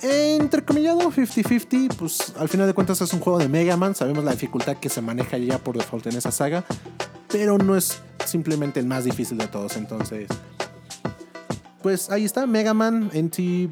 entrecomillado 0.01 1.11
50-50, 1.11 1.95
pues 1.97 2.33
al 2.39 2.47
final 2.47 2.65
de 2.65 2.73
cuentas 2.73 3.01
es 3.01 3.11
un 3.11 3.19
juego 3.19 3.39
de 3.39 3.49
Mega 3.49 3.75
Man, 3.75 3.93
sabemos 3.93 4.23
la 4.23 4.31
dificultad 4.31 4.77
que 4.77 4.87
se 4.87 5.01
maneja 5.01 5.37
ya 5.37 5.57
por 5.57 5.77
default 5.77 6.07
en 6.07 6.15
esa 6.15 6.31
saga, 6.31 6.63
pero 7.27 7.57
no 7.57 7.75
es 7.75 8.01
simplemente 8.25 8.79
el 8.79 8.85
más 8.85 9.03
difícil 9.03 9.37
de 9.37 9.47
todos, 9.47 9.75
entonces 9.75 10.29
pues 11.81 12.09
ahí 12.09 12.25
está, 12.25 12.45
Mega 12.45 12.73
Man 12.73 13.09
NT 13.13 13.69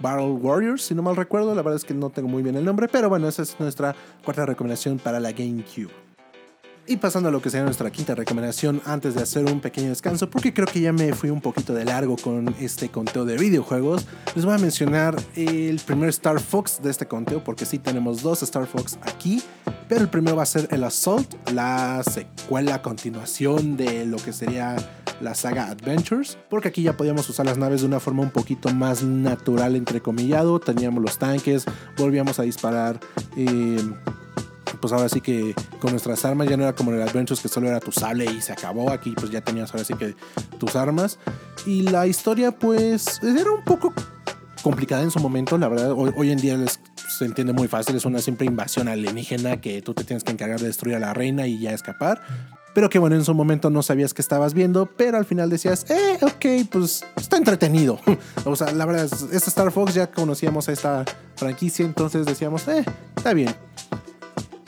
Battle 0.00 0.32
Warriors, 0.32 0.82
si 0.82 0.94
no 0.94 1.02
mal 1.02 1.16
recuerdo, 1.16 1.54
la 1.54 1.62
verdad 1.62 1.76
es 1.76 1.84
que 1.84 1.94
no 1.94 2.10
tengo 2.10 2.28
muy 2.28 2.42
bien 2.42 2.56
el 2.56 2.64
nombre, 2.64 2.88
pero 2.88 3.08
bueno, 3.08 3.28
esa 3.28 3.42
es 3.42 3.58
nuestra 3.58 3.94
cuarta 4.24 4.46
recomendación 4.46 4.98
para 4.98 5.20
la 5.20 5.32
GameCube. 5.32 5.90
Y 6.88 6.98
pasando 6.98 7.30
a 7.30 7.32
lo 7.32 7.42
que 7.42 7.50
sería 7.50 7.64
nuestra 7.64 7.90
quinta 7.90 8.14
recomendación 8.14 8.80
antes 8.84 9.16
de 9.16 9.22
hacer 9.22 9.44
un 9.46 9.60
pequeño 9.60 9.88
descanso, 9.88 10.30
porque 10.30 10.54
creo 10.54 10.68
que 10.68 10.80
ya 10.80 10.92
me 10.92 11.12
fui 11.14 11.30
un 11.30 11.40
poquito 11.40 11.74
de 11.74 11.84
largo 11.84 12.16
con 12.16 12.54
este 12.60 12.90
conteo 12.90 13.24
de 13.24 13.36
videojuegos, 13.36 14.06
les 14.36 14.44
voy 14.44 14.54
a 14.54 14.58
mencionar 14.58 15.16
el 15.34 15.80
primer 15.84 16.10
Star 16.10 16.38
Fox 16.38 16.80
de 16.80 16.90
este 16.90 17.06
conteo, 17.06 17.42
porque 17.42 17.64
sí 17.64 17.80
tenemos 17.80 18.22
dos 18.22 18.44
Star 18.44 18.66
Fox 18.66 18.98
aquí, 19.02 19.42
pero 19.88 20.02
el 20.02 20.08
primero 20.08 20.36
va 20.36 20.44
a 20.44 20.46
ser 20.46 20.68
el 20.70 20.84
Assault, 20.84 21.50
la 21.50 22.04
secuela, 22.04 22.82
continuación 22.82 23.76
de 23.76 24.06
lo 24.06 24.18
que 24.18 24.32
sería 24.32 24.76
la 25.20 25.34
saga 25.34 25.68
Adventures, 25.68 26.38
porque 26.50 26.68
aquí 26.68 26.82
ya 26.82 26.96
podíamos 26.96 27.28
usar 27.28 27.46
las 27.46 27.58
naves 27.58 27.80
de 27.80 27.86
una 27.86 28.00
forma 28.00 28.22
un 28.22 28.30
poquito 28.30 28.68
más 28.72 29.02
natural, 29.02 29.76
entrecomillado, 29.76 30.60
teníamos 30.60 31.02
los 31.02 31.18
tanques, 31.18 31.64
volvíamos 31.96 32.38
a 32.38 32.42
disparar. 32.42 33.00
Eh, 33.36 33.80
pues 34.80 34.92
ahora 34.92 35.08
sí 35.08 35.20
que 35.20 35.54
con 35.80 35.92
nuestras 35.92 36.24
armas 36.24 36.48
ya 36.48 36.56
no 36.56 36.64
era 36.64 36.74
como 36.74 36.92
en 36.92 36.98
el 36.98 37.08
Adventures 37.08 37.40
que 37.40 37.48
solo 37.48 37.68
era 37.68 37.80
tu 37.80 37.92
sable 37.92 38.24
y 38.26 38.40
se 38.40 38.52
acabó. 38.52 38.90
Aquí 38.90 39.12
pues 39.12 39.30
ya 39.30 39.40
tenías 39.40 39.72
ahora 39.72 39.84
sí 39.84 39.94
que 39.94 40.14
tus 40.58 40.76
armas. 40.76 41.18
Y 41.64 41.82
la 41.82 42.06
historia 42.06 42.52
pues 42.52 43.20
era 43.22 43.50
un 43.50 43.64
poco 43.64 43.92
complicada 44.62 45.02
en 45.02 45.10
su 45.10 45.20
momento, 45.20 45.56
la 45.58 45.68
verdad. 45.68 45.92
Hoy, 45.92 46.30
en 46.30 46.38
día 46.38 46.58
se 47.18 47.24
entiende 47.24 47.52
muy 47.52 47.68
fácil, 47.68 47.96
es 47.96 48.04
una 48.04 48.18
simple 48.18 48.46
invasión 48.46 48.88
alienígena 48.88 49.60
que 49.60 49.80
tú 49.80 49.94
te 49.94 50.04
tienes 50.04 50.24
que 50.24 50.32
encargar 50.32 50.60
de 50.60 50.66
destruir 50.66 50.96
a 50.96 50.98
la 50.98 51.14
reina 51.14 51.46
y 51.46 51.60
ya 51.60 51.72
escapar. 51.72 52.20
Pero 52.76 52.90
que 52.90 52.98
bueno, 52.98 53.16
en 53.16 53.24
su 53.24 53.32
momento 53.32 53.70
no 53.70 53.82
sabías 53.82 54.12
que 54.12 54.20
estabas 54.20 54.52
viendo, 54.52 54.84
pero 54.84 55.16
al 55.16 55.24
final 55.24 55.48
decías, 55.48 55.86
eh, 55.88 56.18
ok, 56.20 56.68
pues 56.70 57.06
está 57.16 57.38
entretenido. 57.38 57.98
o 58.44 58.54
sea, 58.54 58.70
la 58.72 58.84
verdad, 58.84 59.08
esta 59.32 59.48
Star 59.48 59.72
Fox 59.72 59.94
ya 59.94 60.10
conocíamos 60.10 60.68
a 60.68 60.72
esta 60.72 61.06
franquicia, 61.36 61.86
entonces 61.86 62.26
decíamos, 62.26 62.68
eh, 62.68 62.84
está 63.16 63.32
bien. 63.32 63.48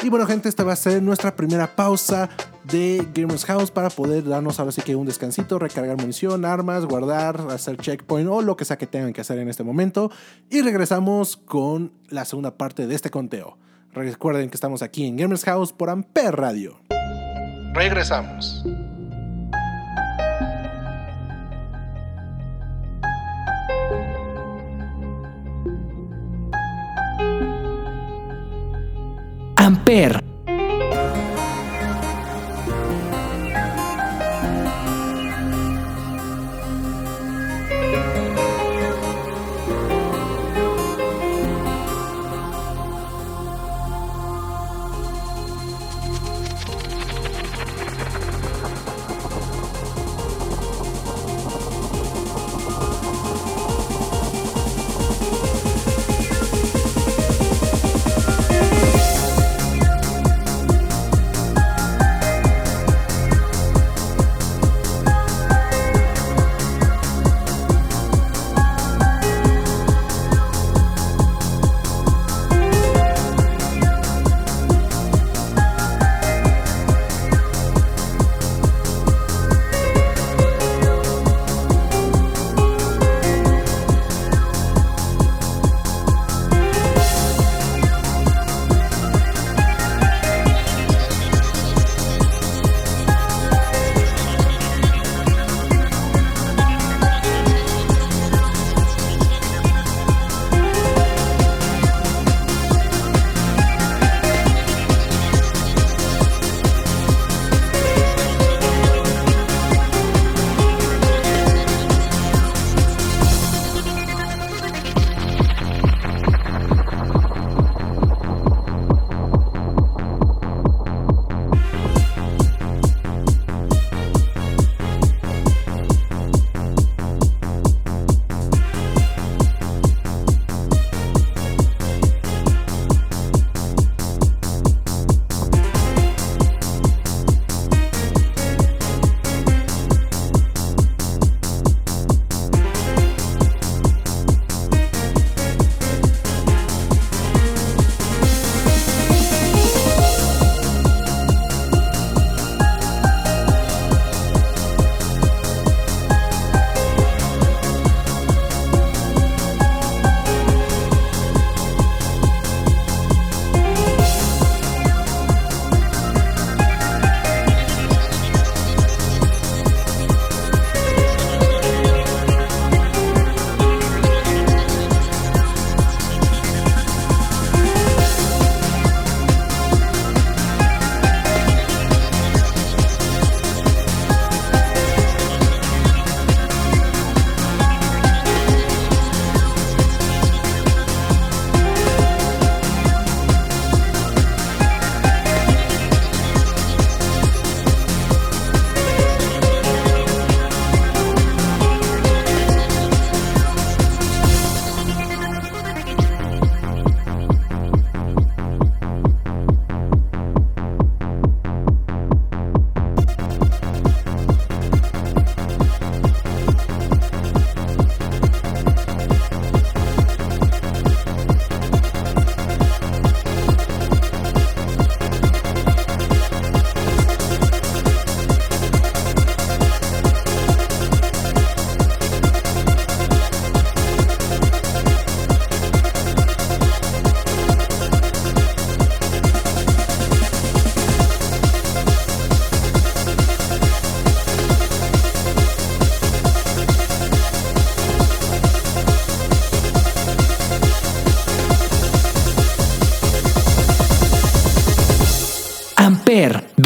Y 0.03 0.09
bueno, 0.09 0.27
gente, 0.27 0.49
esta 0.49 0.65
va 0.65 0.73
a 0.73 0.77
ser 0.77 1.03
nuestra 1.03 1.37
primera 1.37 1.77
pausa 1.77 2.31
de 2.65 3.07
Gamers 3.13 3.45
House 3.45 3.71
para 3.71 3.91
poder 3.91 4.25
darnos 4.25 4.59
ahora 4.59 4.73
sí 4.73 4.81
que 4.81 4.97
un 4.97 5.05
descansito, 5.05 5.59
recargar 5.59 5.99
munición, 5.99 6.47
armas, 6.47 6.87
guardar, 6.87 7.39
hacer 7.51 7.77
checkpoint 7.77 8.31
o 8.31 8.41
lo 8.41 8.57
que 8.57 8.65
sea 8.65 8.79
que 8.79 8.87
tengan 8.87 9.13
que 9.13 9.21
hacer 9.21 9.39
en 9.39 9.51
este 9.51 9.65
momento. 9.65 10.11
Y 10.49 10.63
regresamos 10.63 11.37
con 11.37 11.93
la 12.09 12.25
segunda 12.25 12.57
parte 12.57 12.87
de 12.87 12.95
este 12.95 13.11
conteo. 13.11 13.59
Recuerden 13.93 14.49
que 14.49 14.57
estamos 14.57 14.81
aquí 14.81 15.05
en 15.05 15.19
Gamers 15.19 15.45
House 15.45 15.75
por 15.75 15.91
Amper 15.91 16.37
Radio. 16.37 16.88
Regresamos. 17.75 18.65
Amper 29.57 30.28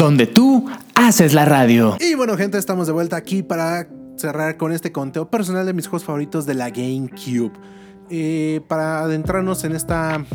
donde 0.03 0.27
tú 0.27 0.69
haces 0.95 1.33
la 1.33 1.45
radio. 1.45 1.95
Y 2.01 2.15
bueno, 2.15 2.35
gente, 2.35 2.57
estamos 2.57 2.87
de 2.87 2.93
vuelta 2.93 3.15
aquí 3.15 3.41
para 3.41 3.87
cerrar 4.17 4.57
con 4.57 4.73
este 4.73 4.91
conteo 4.91 5.29
personal 5.29 5.65
de 5.65 5.71
mis 5.71 5.87
juegos 5.87 6.03
favoritos 6.03 6.45
de 6.45 6.55
la 6.55 6.71
GameCube. 6.71 7.53
Eh, 8.09 8.59
para 8.67 8.99
adentrarnos 8.99 9.63
en 9.63 9.71
esta. 9.71 10.25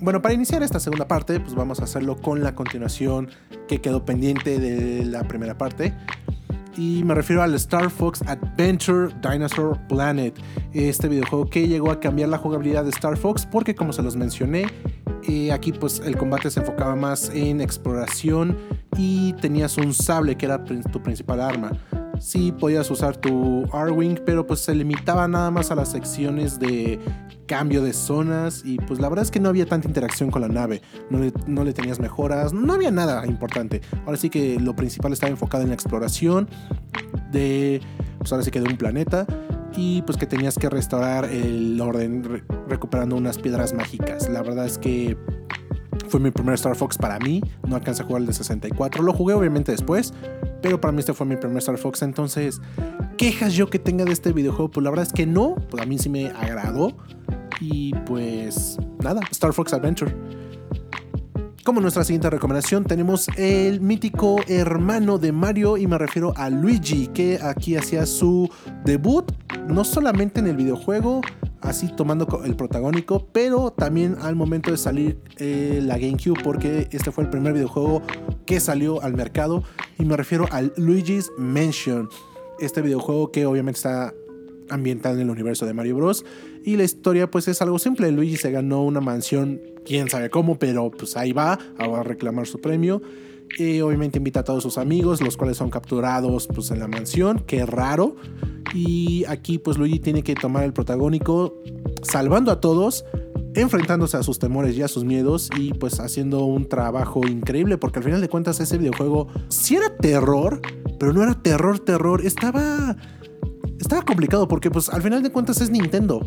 Bueno, 0.00 0.20
para 0.20 0.34
iniciar 0.34 0.64
esta 0.64 0.80
segunda 0.80 1.06
parte, 1.06 1.38
pues 1.38 1.54
vamos 1.54 1.78
a 1.78 1.84
hacerlo 1.84 2.16
con 2.16 2.42
la 2.42 2.56
continuación 2.56 3.30
que 3.68 3.80
quedó 3.80 4.04
pendiente 4.04 4.58
de 4.58 5.04
la 5.04 5.22
primera 5.22 5.56
parte. 5.56 5.94
Y 6.76 7.04
me 7.04 7.14
refiero 7.14 7.40
al 7.40 7.54
Star 7.54 7.90
Fox 7.90 8.20
Adventure 8.26 9.14
Dinosaur 9.22 9.78
Planet. 9.86 10.34
Este 10.72 11.06
videojuego 11.06 11.48
que 11.48 11.68
llegó 11.68 11.92
a 11.92 12.00
cambiar 12.00 12.30
la 12.30 12.38
jugabilidad 12.38 12.82
de 12.82 12.90
Star 12.90 13.16
Fox 13.16 13.46
porque 13.46 13.76
como 13.76 13.92
se 13.92 14.02
los 14.02 14.16
mencioné, 14.16 14.66
Eh, 15.26 15.52
aquí 15.52 15.72
pues 15.72 16.00
el 16.04 16.16
combate 16.16 16.50
se 16.50 16.60
enfocaba 16.60 16.94
más 16.96 17.30
en 17.30 17.60
exploración 17.60 18.58
y 18.96 19.32
tenías 19.34 19.76
un 19.78 19.94
sable 19.94 20.36
que 20.36 20.46
era 20.46 20.62
tu 20.64 21.02
principal 21.02 21.40
arma. 21.40 21.72
Sí 22.20 22.52
podías 22.52 22.90
usar 22.90 23.16
tu 23.16 23.64
R-Wing, 23.64 24.20
pero 24.24 24.46
pues 24.46 24.60
se 24.60 24.74
limitaba 24.74 25.26
nada 25.26 25.50
más 25.50 25.70
a 25.70 25.74
las 25.74 25.90
secciones 25.90 26.58
de 26.58 27.00
cambio 27.46 27.82
de 27.82 27.92
zonas 27.92 28.62
y 28.64 28.76
pues 28.76 29.00
la 29.00 29.08
verdad 29.08 29.24
es 29.24 29.30
que 29.30 29.40
no 29.40 29.48
había 29.48 29.66
tanta 29.66 29.88
interacción 29.88 30.30
con 30.30 30.42
la 30.42 30.48
nave, 30.48 30.80
no 31.10 31.18
le, 31.18 31.32
no 31.46 31.64
le 31.64 31.72
tenías 31.72 32.00
mejoras, 32.00 32.52
no 32.52 32.72
había 32.72 32.90
nada 32.90 33.26
importante. 33.26 33.80
Ahora 34.06 34.16
sí 34.16 34.30
que 34.30 34.58
lo 34.60 34.76
principal 34.76 35.12
estaba 35.12 35.30
enfocado 35.30 35.62
en 35.62 35.70
la 35.70 35.74
exploración 35.74 36.48
de, 37.32 37.80
pues 38.18 38.32
ahora 38.32 38.44
sí 38.44 38.50
que 38.50 38.60
de 38.60 38.68
un 38.68 38.76
planeta 38.76 39.26
y 39.76 40.02
pues 40.02 40.18
que 40.18 40.26
tenías 40.26 40.56
que 40.58 40.68
restaurar 40.68 41.24
el 41.24 41.80
orden 41.80 42.42
recuperando 42.68 43.16
unas 43.16 43.38
piedras 43.38 43.72
mágicas. 43.72 44.28
La 44.28 44.42
verdad 44.42 44.66
es 44.66 44.78
que 44.78 45.16
fue 46.08 46.20
mi 46.20 46.30
primer 46.30 46.54
Star 46.54 46.76
Fox 46.76 46.96
para 46.96 47.18
mí, 47.18 47.42
no 47.66 47.76
alcancé 47.76 48.02
a 48.02 48.06
jugar 48.06 48.22
el 48.22 48.26
de 48.26 48.34
64, 48.34 49.02
lo 49.02 49.12
jugué 49.12 49.34
obviamente 49.34 49.72
después, 49.72 50.12
pero 50.62 50.80
para 50.80 50.92
mí 50.92 51.00
este 51.00 51.12
fue 51.12 51.26
mi 51.26 51.36
primer 51.36 51.58
Star 51.58 51.78
Fox, 51.78 52.02
entonces, 52.02 52.60
quejas 53.16 53.54
yo 53.54 53.68
que 53.68 53.78
tenga 53.78 54.04
de 54.04 54.12
este 54.12 54.32
videojuego, 54.32 54.70
pues 54.70 54.84
la 54.84 54.90
verdad 54.90 55.06
es 55.06 55.12
que 55.12 55.26
no, 55.26 55.56
pues 55.70 55.82
a 55.82 55.86
mí 55.86 55.98
sí 55.98 56.08
me 56.08 56.28
agradó. 56.28 56.96
Y 57.60 57.94
pues 58.06 58.78
nada, 59.02 59.20
Star 59.30 59.52
Fox 59.52 59.72
Adventure. 59.72 60.12
Como 61.64 61.80
nuestra 61.80 62.04
siguiente 62.04 62.28
recomendación 62.28 62.84
tenemos 62.84 63.26
el 63.38 63.80
mítico 63.80 64.36
hermano 64.48 65.16
de 65.16 65.32
Mario 65.32 65.78
y 65.78 65.86
me 65.86 65.96
refiero 65.96 66.34
a 66.36 66.50
Luigi 66.50 67.06
que 67.06 67.38
aquí 67.40 67.74
hacía 67.74 68.04
su 68.04 68.50
debut 68.84 69.32
no 69.66 69.82
solamente 69.82 70.40
en 70.40 70.46
el 70.46 70.56
videojuego, 70.58 71.22
así 71.62 71.88
tomando 71.88 72.42
el 72.44 72.54
protagónico, 72.54 73.28
pero 73.32 73.70
también 73.70 74.14
al 74.20 74.36
momento 74.36 74.72
de 74.72 74.76
salir 74.76 75.18
eh, 75.38 75.80
la 75.82 75.96
GameCube 75.96 76.38
porque 76.44 76.86
este 76.92 77.10
fue 77.10 77.24
el 77.24 77.30
primer 77.30 77.54
videojuego 77.54 78.02
que 78.44 78.60
salió 78.60 79.02
al 79.02 79.14
mercado 79.14 79.62
y 79.98 80.04
me 80.04 80.18
refiero 80.18 80.44
al 80.50 80.70
Luigi's 80.76 81.32
Mansion. 81.38 82.10
Este 82.58 82.82
videojuego 82.82 83.32
que 83.32 83.46
obviamente 83.46 83.78
está 83.78 84.12
ambientado 84.68 85.14
en 85.14 85.22
el 85.22 85.30
universo 85.30 85.64
de 85.64 85.72
Mario 85.72 85.96
Bros. 85.96 86.24
Y 86.66 86.76
la 86.76 86.84
historia 86.84 87.30
pues 87.30 87.46
es 87.46 87.60
algo 87.60 87.78
simple. 87.78 88.10
Luigi 88.10 88.38
se 88.38 88.50
ganó 88.50 88.82
una 88.82 89.02
mansión, 89.02 89.60
quién 89.84 90.08
sabe 90.08 90.30
cómo, 90.30 90.58
pero 90.58 90.90
pues 90.90 91.14
ahí 91.14 91.32
va 91.32 91.58
a 91.76 92.02
reclamar 92.02 92.46
su 92.46 92.58
premio. 92.58 93.02
Y 93.58 93.82
obviamente 93.82 94.16
invita 94.16 94.40
a 94.40 94.44
todos 94.44 94.62
sus 94.62 94.78
amigos, 94.78 95.20
los 95.20 95.36
cuales 95.36 95.58
son 95.58 95.68
capturados 95.68 96.48
pues 96.48 96.70
en 96.70 96.80
la 96.80 96.88
mansión, 96.88 97.44
qué 97.46 97.66
raro. 97.66 98.16
Y 98.72 99.24
aquí 99.28 99.58
pues 99.58 99.76
Luigi 99.76 100.00
tiene 100.00 100.22
que 100.22 100.34
tomar 100.34 100.64
el 100.64 100.72
protagónico, 100.72 101.54
salvando 102.02 102.50
a 102.50 102.62
todos, 102.62 103.04
enfrentándose 103.54 104.16
a 104.16 104.22
sus 104.22 104.38
temores 104.38 104.74
y 104.74 104.80
a 104.80 104.88
sus 104.88 105.04
miedos 105.04 105.50
y 105.58 105.74
pues 105.74 106.00
haciendo 106.00 106.46
un 106.46 106.66
trabajo 106.66 107.26
increíble 107.26 107.76
porque 107.76 107.98
al 107.98 108.04
final 108.04 108.22
de 108.22 108.30
cuentas 108.30 108.58
ese 108.60 108.78
videojuego 108.78 109.28
sí 109.48 109.76
era 109.76 109.94
terror, 109.96 110.62
pero 110.98 111.12
no 111.12 111.22
era 111.22 111.34
terror, 111.42 111.78
terror, 111.78 112.24
estaba 112.24 112.96
estaba 113.78 114.00
complicado 114.00 114.48
porque 114.48 114.70
pues 114.70 114.88
al 114.88 115.02
final 115.02 115.22
de 115.22 115.30
cuentas 115.30 115.60
es 115.60 115.70
Nintendo 115.70 116.26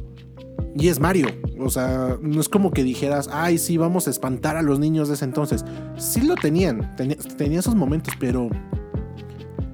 y 0.79 0.89
es 0.89 0.99
Mario. 0.99 1.27
O 1.59 1.69
sea, 1.69 2.17
no 2.21 2.39
es 2.39 2.49
como 2.49 2.71
que 2.71 2.83
dijeras, 2.83 3.29
ay, 3.31 3.57
sí, 3.57 3.77
vamos 3.77 4.07
a 4.07 4.11
espantar 4.11 4.57
a 4.57 4.61
los 4.61 4.79
niños 4.79 5.07
de 5.07 5.15
ese 5.15 5.25
entonces. 5.25 5.65
Sí 5.97 6.21
lo 6.21 6.35
tenían, 6.35 6.95
tenía, 6.95 7.59
esos 7.59 7.75
momentos, 7.75 8.13
pero 8.19 8.49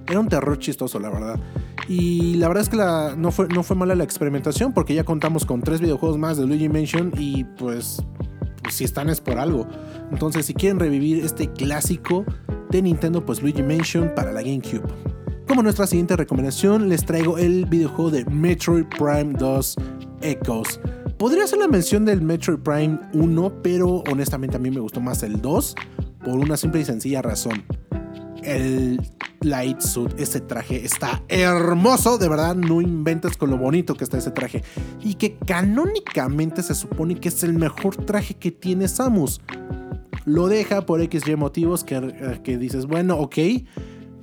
era 0.07 0.19
un 0.19 0.29
terror 0.29 0.57
chistoso, 0.59 0.99
la 0.99 1.09
verdad. 1.09 1.39
Y 1.89 2.35
la 2.35 2.47
verdad 2.47 2.63
es 2.63 2.69
que 2.69 2.77
no, 3.17 3.31
fue, 3.31 3.47
no 3.49 3.63
fue 3.63 3.75
mala 3.75 3.95
la 3.95 4.05
experimentación 4.05 4.71
porque 4.71 4.93
ya 4.93 5.03
contamos 5.03 5.45
con 5.45 5.61
tres 5.61 5.81
videojuegos 5.81 6.17
más 6.17 6.37
de 6.37 6.47
Luigi 6.47 6.69
Mansion 6.69 7.11
y 7.17 7.43
pues 7.43 8.01
si 8.69 8.85
están 8.85 9.09
es 9.09 9.19
por 9.19 9.37
algo. 9.37 9.67
Entonces, 10.11 10.45
si 10.45 10.53
quieren 10.53 10.79
revivir 10.79 11.25
este 11.25 11.51
clásico 11.51 12.23
de 12.69 12.81
Nintendo, 12.81 13.25
pues 13.25 13.41
Luigi 13.41 13.61
Mansion 13.61 14.13
para 14.15 14.31
la 14.31 14.41
GameCube. 14.41 14.87
Como 15.49 15.61
nuestra 15.61 15.85
siguiente 15.85 16.15
recomendación, 16.15 16.87
les 16.87 17.05
traigo 17.05 17.37
el 17.37 17.65
videojuego 17.65 18.09
de 18.09 18.23
Metroid 18.25 18.85
Prime 18.97 19.33
2 19.37 19.75
Echoes. 20.23 20.79
Podría 21.17 21.45
ser 21.47 21.59
la 21.59 21.67
mención 21.67 22.05
del 22.05 22.21
Metroid 22.21 22.59
Prime 22.59 22.99
1, 23.13 23.61
pero 23.61 24.03
honestamente 24.11 24.57
a 24.57 24.59
mí 24.59 24.71
me 24.71 24.79
gustó 24.79 24.99
más 24.99 25.23
el 25.23 25.41
2 25.41 25.75
por 26.23 26.35
una 26.35 26.57
simple 26.57 26.81
y 26.81 26.85
sencilla 26.85 27.21
razón. 27.21 27.63
El 28.41 28.99
Light 29.41 29.81
Suit, 29.81 30.13
ese 30.17 30.41
traje 30.41 30.83
está 30.83 31.21
hermoso, 31.27 32.17
de 32.17 32.29
verdad 32.29 32.55
no 32.55 32.81
inventes 32.81 33.37
con 33.37 33.49
lo 33.49 33.57
bonito 33.57 33.95
que 33.95 34.03
está 34.03 34.17
ese 34.17 34.31
traje. 34.31 34.63
Y 35.01 35.15
que 35.15 35.37
canónicamente 35.37 36.63
se 36.63 36.75
supone 36.75 37.15
que 37.15 37.29
es 37.29 37.43
el 37.43 37.53
mejor 37.53 37.95
traje 37.97 38.33
que 38.33 38.51
tiene 38.51 38.87
Samus. 38.87 39.41
Lo 40.25 40.47
deja 40.47 40.85
por 40.85 41.01
XY 41.01 41.35
motivos 41.35 41.83
que, 41.83 42.39
que 42.43 42.57
dices, 42.57 42.85
bueno, 42.85 43.17
ok 43.17 43.37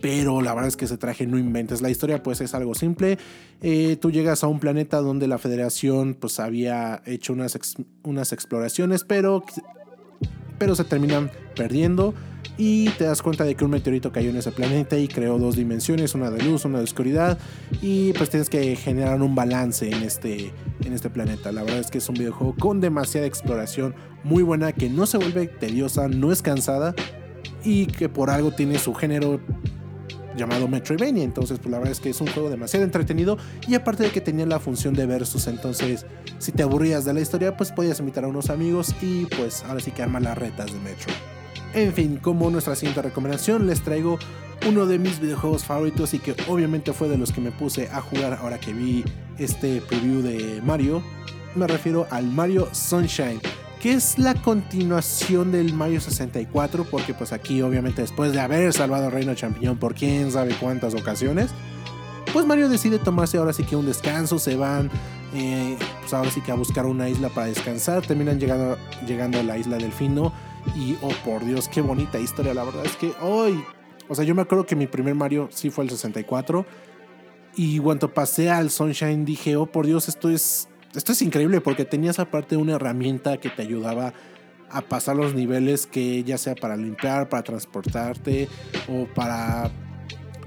pero 0.00 0.40
la 0.40 0.54
verdad 0.54 0.68
es 0.68 0.76
que 0.76 0.86
ese 0.86 0.96
traje 0.96 1.26
no 1.26 1.38
inventes. 1.38 1.82
La 1.82 1.90
historia 1.90 2.22
pues 2.22 2.40
es 2.40 2.54
algo 2.54 2.74
simple. 2.74 3.18
Eh, 3.62 3.96
tú 4.00 4.10
llegas 4.10 4.42
a 4.44 4.46
un 4.46 4.60
planeta 4.60 5.00
donde 5.00 5.26
la 5.28 5.38
federación 5.38 6.14
pues 6.14 6.40
había 6.40 7.02
hecho 7.06 7.32
unas, 7.32 7.58
unas 8.02 8.32
exploraciones, 8.32 9.04
pero, 9.04 9.44
pero 10.58 10.74
se 10.74 10.84
terminan 10.84 11.30
perdiendo. 11.54 12.14
Y 12.56 12.88
te 12.90 13.04
das 13.04 13.22
cuenta 13.22 13.44
de 13.44 13.54
que 13.54 13.64
un 13.64 13.70
meteorito 13.70 14.12
cayó 14.12 14.30
en 14.30 14.36
ese 14.36 14.52
planeta 14.52 14.98
y 14.98 15.08
creó 15.08 15.38
dos 15.38 15.56
dimensiones, 15.56 16.14
una 16.14 16.30
de 16.30 16.42
luz, 16.42 16.64
una 16.64 16.78
de 16.78 16.84
oscuridad. 16.84 17.38
Y 17.80 18.12
pues 18.14 18.30
tienes 18.30 18.50
que 18.50 18.76
generar 18.76 19.20
un 19.22 19.34
balance 19.34 19.88
en 19.88 20.02
este, 20.02 20.52
en 20.84 20.92
este 20.92 21.10
planeta. 21.10 21.52
La 21.52 21.62
verdad 21.62 21.80
es 21.80 21.90
que 21.90 21.98
es 21.98 22.08
un 22.08 22.16
videojuego 22.16 22.54
con 22.58 22.80
demasiada 22.80 23.26
exploración, 23.26 23.94
muy 24.24 24.42
buena, 24.42 24.72
que 24.72 24.90
no 24.90 25.06
se 25.06 25.16
vuelve 25.16 25.46
tediosa, 25.46 26.08
no 26.08 26.32
es 26.32 26.42
cansada 26.42 26.94
y 27.64 27.86
que 27.86 28.08
por 28.08 28.30
algo 28.30 28.52
tiene 28.52 28.78
su 28.78 28.94
género 28.94 29.40
llamado 30.36 30.68
Metroidvania. 30.68 31.24
Entonces, 31.24 31.58
pues 31.58 31.70
la 31.70 31.78
verdad 31.78 31.92
es 31.92 32.00
que 32.00 32.10
es 32.10 32.20
un 32.20 32.28
juego 32.28 32.50
demasiado 32.50 32.84
entretenido 32.84 33.38
y 33.66 33.74
aparte 33.74 34.04
de 34.04 34.10
que 34.10 34.20
tenía 34.20 34.46
la 34.46 34.60
función 34.60 34.94
de 34.94 35.06
versus, 35.06 35.46
entonces 35.46 36.06
si 36.38 36.52
te 36.52 36.62
aburrías 36.62 37.04
de 37.04 37.14
la 37.14 37.20
historia, 37.20 37.56
pues 37.56 37.72
podías 37.72 38.00
invitar 38.00 38.24
a 38.24 38.28
unos 38.28 38.50
amigos 38.50 38.94
y 39.02 39.26
pues 39.26 39.64
ahora 39.64 39.80
sí 39.80 39.90
que 39.90 40.02
arma 40.02 40.20
las 40.20 40.36
retas 40.36 40.72
de 40.72 40.78
Metro. 40.80 41.12
En 41.74 41.92
fin, 41.92 42.16
como 42.16 42.50
nuestra 42.50 42.74
siguiente 42.74 43.02
recomendación, 43.02 43.66
les 43.66 43.82
traigo 43.82 44.18
uno 44.68 44.86
de 44.86 44.98
mis 44.98 45.20
videojuegos 45.20 45.64
favoritos 45.64 46.14
y 46.14 46.18
que 46.18 46.34
obviamente 46.48 46.92
fue 46.92 47.08
de 47.08 47.16
los 47.16 47.32
que 47.32 47.40
me 47.40 47.52
puse 47.52 47.88
a 47.90 48.00
jugar 48.00 48.34
ahora 48.34 48.58
que 48.58 48.72
vi 48.72 49.04
este 49.38 49.80
preview 49.80 50.20
de 50.20 50.60
Mario. 50.62 51.02
Me 51.54 51.66
refiero 51.66 52.06
al 52.10 52.26
Mario 52.26 52.68
Sunshine 52.72 53.40
que 53.80 53.94
es 53.94 54.18
la 54.18 54.34
continuación 54.34 55.52
del 55.52 55.72
Mario 55.72 56.00
64, 56.00 56.84
porque 56.84 57.14
pues 57.14 57.32
aquí 57.32 57.62
obviamente 57.62 58.02
después 58.02 58.32
de 58.32 58.40
haber 58.40 58.72
salvado 58.74 59.06
al 59.06 59.12
Reino 59.12 59.34
Champiñón 59.34 59.78
por 59.78 59.94
quién 59.94 60.30
sabe 60.30 60.54
cuántas 60.60 60.94
ocasiones, 60.94 61.50
pues 62.32 62.46
Mario 62.46 62.68
decide 62.68 62.98
tomarse 62.98 63.38
ahora 63.38 63.54
sí 63.54 63.64
que 63.64 63.76
un 63.76 63.86
descanso, 63.86 64.38
se 64.38 64.56
van 64.56 64.90
eh, 65.34 65.78
pues 66.00 66.12
ahora 66.12 66.30
sí 66.30 66.42
que 66.42 66.52
a 66.52 66.56
buscar 66.56 66.84
una 66.84 67.08
isla 67.08 67.30
para 67.30 67.46
descansar, 67.46 68.06
terminan 68.06 68.38
llegando, 68.38 68.76
llegando 69.06 69.40
a 69.40 69.42
la 69.42 69.56
isla 69.56 69.78
del 69.78 69.92
Fino 69.92 70.32
y 70.76 70.96
oh 71.00 71.12
por 71.24 71.44
Dios, 71.44 71.68
qué 71.68 71.80
bonita 71.80 72.18
historia, 72.18 72.52
la 72.52 72.64
verdad 72.64 72.84
es 72.84 72.96
que 72.96 73.12
hoy, 73.22 73.64
o 74.08 74.14
sea, 74.14 74.26
yo 74.26 74.34
me 74.34 74.42
acuerdo 74.42 74.66
que 74.66 74.76
mi 74.76 74.88
primer 74.88 75.14
Mario 75.14 75.48
sí 75.50 75.70
fue 75.70 75.84
el 75.84 75.90
64 75.90 76.66
y 77.56 77.78
cuando 77.78 78.12
pasé 78.12 78.50
al 78.50 78.70
Sunshine 78.70 79.24
dije, 79.24 79.56
oh 79.56 79.66
por 79.66 79.86
Dios, 79.86 80.08
esto 80.08 80.28
es 80.28 80.68
esto 80.94 81.12
es 81.12 81.22
increíble 81.22 81.60
porque 81.60 81.84
tenías 81.84 82.18
aparte 82.18 82.56
una 82.56 82.74
herramienta 82.74 83.36
que 83.38 83.50
te 83.50 83.62
ayudaba 83.62 84.12
a 84.70 84.82
pasar 84.82 85.16
los 85.16 85.34
niveles 85.34 85.86
que 85.86 86.22
ya 86.24 86.38
sea 86.38 86.54
para 86.54 86.76
limpiar, 86.76 87.28
para 87.28 87.42
transportarte 87.42 88.48
o 88.88 89.06
para 89.14 89.70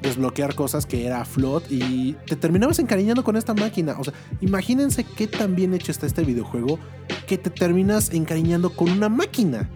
desbloquear 0.02 0.54
cosas 0.54 0.86
que 0.86 1.06
era 1.06 1.24
float 1.24 1.64
y 1.70 2.14
te 2.28 2.36
terminabas 2.36 2.80
encariñando 2.80 3.24
con 3.24 3.38
esta 3.38 3.54
máquina. 3.54 3.96
O 4.00 4.04
sea, 4.04 4.14
imagínense 4.42 5.06
qué 5.06 5.28
tan 5.28 5.56
bien 5.56 5.74
hecho 5.74 5.92
está 5.92 6.06
este 6.06 6.24
videojuego 6.24 6.78
que 7.26 7.38
te 7.38 7.50
terminas 7.50 8.14
encariñando 8.14 8.70
con 8.76 8.92
una 8.92 9.10
máquina. 9.10 9.70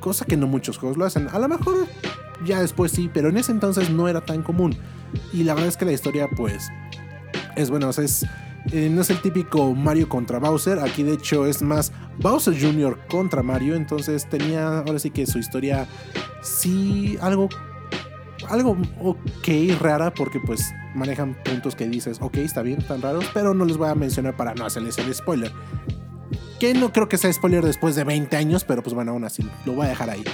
Cosa 0.00 0.24
que 0.24 0.36
no 0.36 0.46
muchos 0.46 0.78
juegos 0.78 0.96
lo 0.96 1.04
hacen. 1.04 1.28
A 1.28 1.38
lo 1.38 1.48
mejor 1.48 1.86
ya 2.44 2.60
después 2.60 2.92
sí, 2.92 3.10
pero 3.12 3.28
en 3.28 3.36
ese 3.36 3.52
entonces 3.52 3.90
no 3.90 4.08
era 4.08 4.22
tan 4.22 4.42
común. 4.42 4.76
Y 5.32 5.44
la 5.44 5.54
verdad 5.54 5.68
es 5.68 5.76
que 5.76 5.84
la 5.84 5.92
historia 5.92 6.28
pues 6.34 6.68
es 7.56 7.70
bueno, 7.70 7.88
o 7.88 7.92
sea, 7.92 8.04
es 8.04 8.24
eh, 8.72 8.88
no 8.90 9.02
es 9.02 9.10
el 9.10 9.20
típico 9.20 9.74
Mario 9.74 10.08
contra 10.08 10.38
Bowser. 10.38 10.78
Aquí 10.78 11.02
de 11.02 11.14
hecho 11.14 11.46
es 11.46 11.62
más 11.62 11.92
Bowser 12.18 12.54
Jr. 12.60 12.98
contra 13.08 13.42
Mario. 13.42 13.74
Entonces 13.74 14.28
tenía 14.28 14.78
ahora 14.78 14.98
sí 14.98 15.10
que 15.10 15.26
su 15.26 15.38
historia 15.38 15.86
sí 16.42 17.18
algo 17.20 17.48
algo 18.48 18.76
ok 19.02 19.48
rara 19.80 20.12
porque 20.14 20.40
pues 20.40 20.72
manejan 20.94 21.34
puntos 21.44 21.74
que 21.74 21.86
dices 21.86 22.18
ok 22.20 22.38
está 22.38 22.62
bien 22.62 22.78
tan 22.86 23.02
raros 23.02 23.26
pero 23.34 23.52
no 23.52 23.64
les 23.64 23.76
voy 23.76 23.88
a 23.88 23.94
mencionar 23.94 24.36
para 24.36 24.54
no 24.54 24.64
hacerles 24.64 24.96
el 24.98 25.12
spoiler 25.14 25.52
que 26.58 26.72
no 26.72 26.92
creo 26.92 27.08
que 27.08 27.18
sea 27.18 27.32
spoiler 27.32 27.64
después 27.64 27.94
de 27.94 28.04
20 28.04 28.36
años 28.36 28.64
pero 28.64 28.82
pues 28.82 28.94
bueno 28.94 29.12
aún 29.12 29.24
así 29.24 29.46
lo 29.66 29.74
voy 29.74 29.86
a 29.86 29.90
dejar 29.90 30.10
ahí 30.10 30.24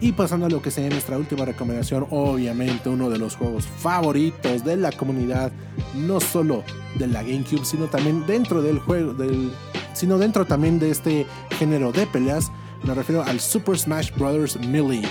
y 0.00 0.12
pasando 0.12 0.46
a 0.46 0.48
lo 0.48 0.60
que 0.60 0.70
sería 0.70 0.90
nuestra 0.90 1.16
última 1.16 1.44
recomendación, 1.44 2.06
obviamente 2.10 2.88
uno 2.88 3.08
de 3.08 3.18
los 3.18 3.36
juegos 3.36 3.66
favoritos 3.66 4.64
de 4.64 4.76
la 4.76 4.92
comunidad, 4.92 5.52
no 5.94 6.20
solo 6.20 6.64
de 6.96 7.06
la 7.06 7.22
GameCube, 7.22 7.64
sino 7.64 7.86
también 7.86 8.26
dentro 8.26 8.62
del 8.62 8.78
juego, 8.78 9.14
del, 9.14 9.50
sino 9.94 10.18
dentro 10.18 10.44
también 10.44 10.78
de 10.78 10.90
este 10.90 11.26
género 11.58 11.92
de 11.92 12.06
peleas. 12.06 12.50
Me 12.82 12.94
refiero 12.94 13.22
al 13.22 13.40
Super 13.40 13.78
Smash 13.78 14.12
Bros. 14.16 14.58
Melee. 14.60 15.02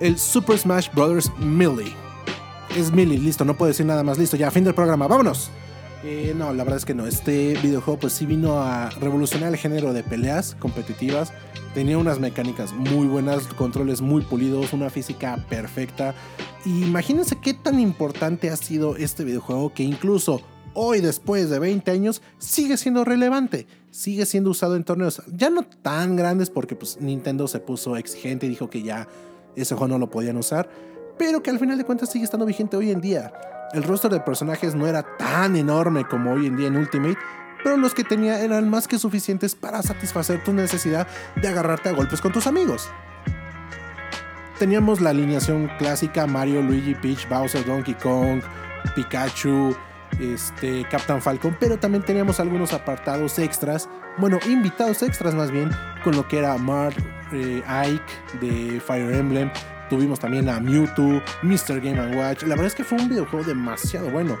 El 0.00 0.18
Super 0.18 0.58
Smash 0.58 0.88
Bros. 0.94 1.30
Melee. 1.38 1.92
Es 2.76 2.92
Melee, 2.92 3.18
listo, 3.18 3.44
no 3.44 3.56
puedo 3.56 3.68
decir 3.68 3.86
nada 3.86 4.02
más, 4.02 4.18
listo, 4.18 4.36
ya, 4.36 4.50
fin 4.50 4.64
del 4.64 4.74
programa, 4.74 5.06
vámonos. 5.06 5.50
Eh, 6.04 6.34
no, 6.36 6.52
la 6.52 6.62
verdad 6.62 6.78
es 6.78 6.84
que 6.84 6.94
no. 6.94 7.06
Este 7.06 7.58
videojuego 7.62 7.98
pues 7.98 8.12
sí 8.12 8.26
vino 8.26 8.60
a 8.60 8.90
revolucionar 8.90 9.52
el 9.52 9.58
género 9.58 9.92
de 9.92 10.04
peleas 10.04 10.54
competitivas. 10.60 11.32
Tenía 11.76 11.98
unas 11.98 12.18
mecánicas 12.18 12.72
muy 12.72 13.06
buenas, 13.06 13.48
controles 13.48 14.00
muy 14.00 14.22
pulidos, 14.22 14.72
una 14.72 14.88
física 14.88 15.44
perfecta. 15.50 16.14
imagínense 16.64 17.36
qué 17.36 17.52
tan 17.52 17.80
importante 17.80 18.48
ha 18.48 18.56
sido 18.56 18.96
este 18.96 19.24
videojuego 19.24 19.74
que 19.74 19.82
incluso 19.82 20.40
hoy 20.72 21.02
después 21.02 21.50
de 21.50 21.58
20 21.58 21.90
años 21.90 22.22
sigue 22.38 22.78
siendo 22.78 23.04
relevante. 23.04 23.66
Sigue 23.90 24.24
siendo 24.24 24.48
usado 24.48 24.74
en 24.74 24.84
torneos 24.84 25.20
ya 25.26 25.50
no 25.50 25.64
tan 25.64 26.16
grandes 26.16 26.48
porque 26.48 26.76
pues 26.76 26.98
Nintendo 26.98 27.46
se 27.46 27.60
puso 27.60 27.98
exigente 27.98 28.46
y 28.46 28.48
dijo 28.48 28.70
que 28.70 28.80
ya 28.80 29.06
ese 29.54 29.74
juego 29.74 29.88
no 29.88 29.98
lo 29.98 30.08
podían 30.08 30.38
usar. 30.38 30.70
Pero 31.18 31.42
que 31.42 31.50
al 31.50 31.58
final 31.58 31.76
de 31.76 31.84
cuentas 31.84 32.10
sigue 32.10 32.24
estando 32.24 32.46
vigente 32.46 32.78
hoy 32.78 32.90
en 32.90 33.02
día. 33.02 33.34
El 33.74 33.82
roster 33.82 34.10
de 34.10 34.20
personajes 34.20 34.74
no 34.74 34.86
era 34.86 35.04
tan 35.18 35.56
enorme 35.56 36.06
como 36.08 36.32
hoy 36.32 36.46
en 36.46 36.56
día 36.56 36.68
en 36.68 36.76
Ultimate, 36.76 37.18
pero 37.66 37.78
los 37.78 37.94
que 37.94 38.04
tenía 38.04 38.38
eran 38.38 38.70
más 38.70 38.86
que 38.86 38.96
suficientes 38.96 39.56
para 39.56 39.82
satisfacer 39.82 40.44
tu 40.44 40.52
necesidad 40.52 41.08
de 41.34 41.48
agarrarte 41.48 41.88
a 41.88 41.92
golpes 41.92 42.20
con 42.20 42.30
tus 42.30 42.46
amigos. 42.46 42.88
Teníamos 44.56 45.00
la 45.00 45.10
alineación 45.10 45.68
clásica 45.76 46.28
Mario, 46.28 46.62
Luigi, 46.62 46.94
Peach, 46.94 47.28
Bowser, 47.28 47.66
Donkey 47.66 47.94
Kong, 47.94 48.40
Pikachu, 48.94 49.76
este, 50.20 50.86
Captain 50.88 51.20
Falcon, 51.20 51.56
pero 51.58 51.76
también 51.76 52.04
teníamos 52.04 52.38
algunos 52.38 52.72
apartados 52.72 53.36
extras, 53.40 53.88
bueno, 54.16 54.38
invitados 54.46 55.02
extras 55.02 55.34
más 55.34 55.50
bien, 55.50 55.72
con 56.04 56.14
lo 56.14 56.28
que 56.28 56.38
era 56.38 56.56
Mark, 56.58 56.94
eh, 57.32 57.64
Ike 57.66 58.46
de 58.46 58.80
Fire 58.80 59.12
Emblem, 59.12 59.50
tuvimos 59.90 60.20
también 60.20 60.48
a 60.48 60.60
Mewtwo, 60.60 61.20
Mr. 61.42 61.80
Game 61.80 62.16
Watch, 62.16 62.42
la 62.42 62.50
verdad 62.50 62.66
es 62.66 62.76
que 62.76 62.84
fue 62.84 62.96
un 62.96 63.08
videojuego 63.08 63.44
demasiado 63.44 64.08
bueno. 64.08 64.38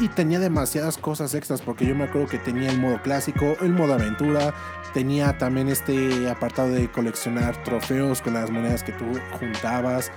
Y 0.00 0.08
tenía 0.08 0.40
demasiadas 0.40 0.96
cosas 0.98 1.34
extras 1.34 1.60
porque 1.60 1.86
yo 1.86 1.94
me 1.94 2.04
acuerdo 2.04 2.28
que 2.28 2.38
tenía 2.38 2.70
el 2.70 2.78
modo 2.78 3.00
clásico, 3.02 3.56
el 3.60 3.72
modo 3.72 3.94
aventura, 3.94 4.54
tenía 4.94 5.36
también 5.38 5.68
este 5.68 6.28
apartado 6.30 6.70
de 6.70 6.90
coleccionar 6.90 7.62
trofeos 7.62 8.22
con 8.22 8.34
las 8.34 8.50
monedas 8.50 8.82
que 8.82 8.92
tú 8.92 9.04
juntabas, 9.38 10.10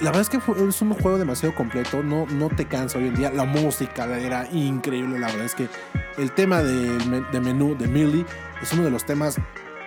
la 0.00 0.06
verdad 0.06 0.22
es 0.22 0.30
que 0.30 0.38
es 0.38 0.80
un 0.80 0.94
juego 0.94 1.18
demasiado 1.18 1.54
completo, 1.54 2.02
no, 2.02 2.24
no 2.24 2.48
te 2.48 2.64
cansa 2.66 2.96
hoy 2.96 3.08
en 3.08 3.14
día. 3.14 3.30
La 3.30 3.44
música 3.44 4.06
era 4.18 4.48
increíble, 4.50 5.18
la 5.18 5.26
verdad 5.26 5.44
es 5.44 5.54
que 5.54 5.68
el 6.16 6.32
tema 6.32 6.62
de, 6.62 7.22
de 7.30 7.40
menú 7.40 7.76
de 7.76 7.86
Millie 7.86 8.24
es 8.62 8.72
uno 8.72 8.84
de 8.84 8.90
los 8.90 9.04
temas 9.04 9.36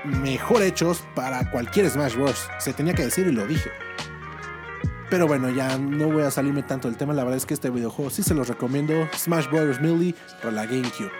mejor 0.05 0.61
hechos 0.61 1.03
para 1.15 1.49
cualquier 1.49 1.89
Smash 1.89 2.15
Bros. 2.15 2.47
Se 2.59 2.73
tenía 2.73 2.93
que 2.93 3.05
decir 3.05 3.25
y 3.25 3.31
lo 3.31 3.47
dije. 3.47 3.71
Pero 5.13 5.27
bueno, 5.27 5.51
ya 5.51 5.77
no 5.77 6.07
voy 6.07 6.23
a 6.23 6.31
salirme 6.31 6.63
tanto 6.63 6.87
del 6.87 6.97
tema. 6.97 7.13
La 7.13 7.23
verdad 7.23 7.37
es 7.37 7.45
que 7.45 7.53
este 7.53 7.69
videojuego 7.69 8.09
sí 8.09 8.23
se 8.23 8.33
los 8.33 8.47
recomiendo. 8.47 9.07
Smash 9.15 9.47
Bros. 9.47 9.79
Melee 9.79 10.15
para 10.41 10.51
la 10.51 10.65
GameCube. 10.65 11.11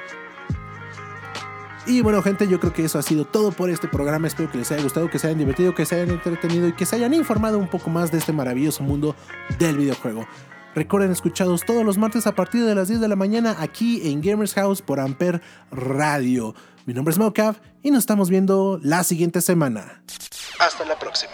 Y 1.85 2.01
bueno, 2.01 2.23
gente, 2.23 2.47
yo 2.47 2.59
creo 2.59 2.73
que 2.73 2.85
eso 2.85 2.97
ha 2.97 3.03
sido 3.03 3.23
todo 3.25 3.51
por 3.51 3.69
este 3.69 3.87
programa. 3.87 4.25
Espero 4.25 4.51
que 4.51 4.57
les 4.57 4.71
haya 4.71 4.81
gustado, 4.81 5.11
que 5.11 5.19
se 5.19 5.27
hayan 5.27 5.37
divertido, 5.37 5.75
que 5.75 5.85
se 5.85 5.93
hayan 5.93 6.09
entretenido 6.09 6.67
y 6.69 6.73
que 6.73 6.87
se 6.87 6.95
hayan 6.95 7.13
informado 7.13 7.59
un 7.59 7.67
poco 7.67 7.91
más 7.91 8.11
de 8.11 8.17
este 8.17 8.33
maravilloso 8.33 8.81
mundo 8.81 9.15
del 9.59 9.77
videojuego. 9.77 10.25
Recuerden 10.73 11.11
escuchados 11.11 11.63
todos 11.63 11.85
los 11.85 11.99
martes 11.99 12.25
a 12.25 12.33
partir 12.33 12.65
de 12.65 12.73
las 12.73 12.87
10 12.87 12.99
de 12.99 13.07
la 13.07 13.15
mañana 13.15 13.57
aquí 13.59 14.09
en 14.09 14.21
Gamers 14.21 14.55
House 14.55 14.81
por 14.81 14.99
Amper 14.99 15.39
Radio. 15.69 16.55
Mi 16.87 16.95
nombre 16.95 17.11
es 17.11 17.19
Mocap 17.19 17.57
y 17.83 17.91
nos 17.91 17.99
estamos 17.99 18.31
viendo 18.31 18.79
la 18.81 19.03
siguiente 19.03 19.39
semana. 19.39 20.01
Hasta 20.57 20.83
la 20.83 20.97
próxima. 20.97 21.33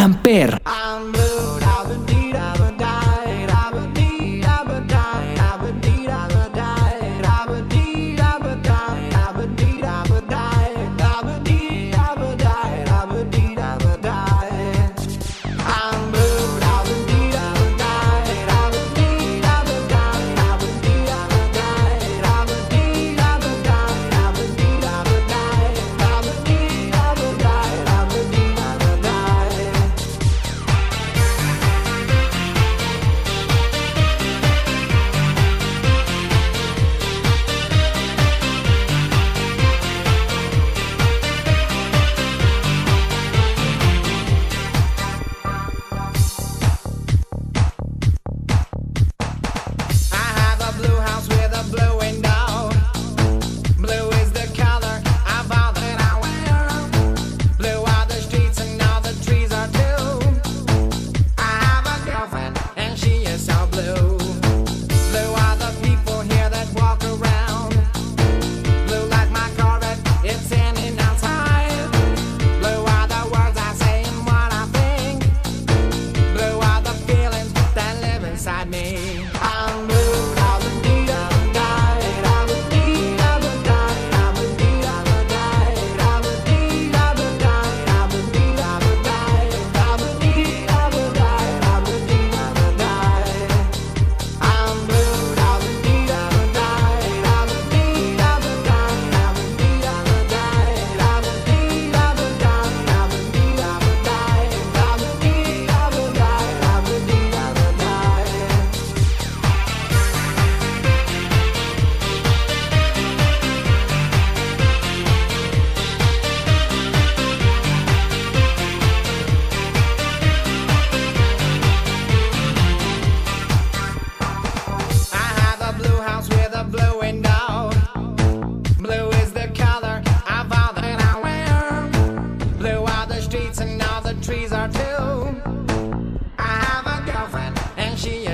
I'm 0.00 0.14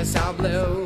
South 0.06 0.36
Blue. 0.38 0.86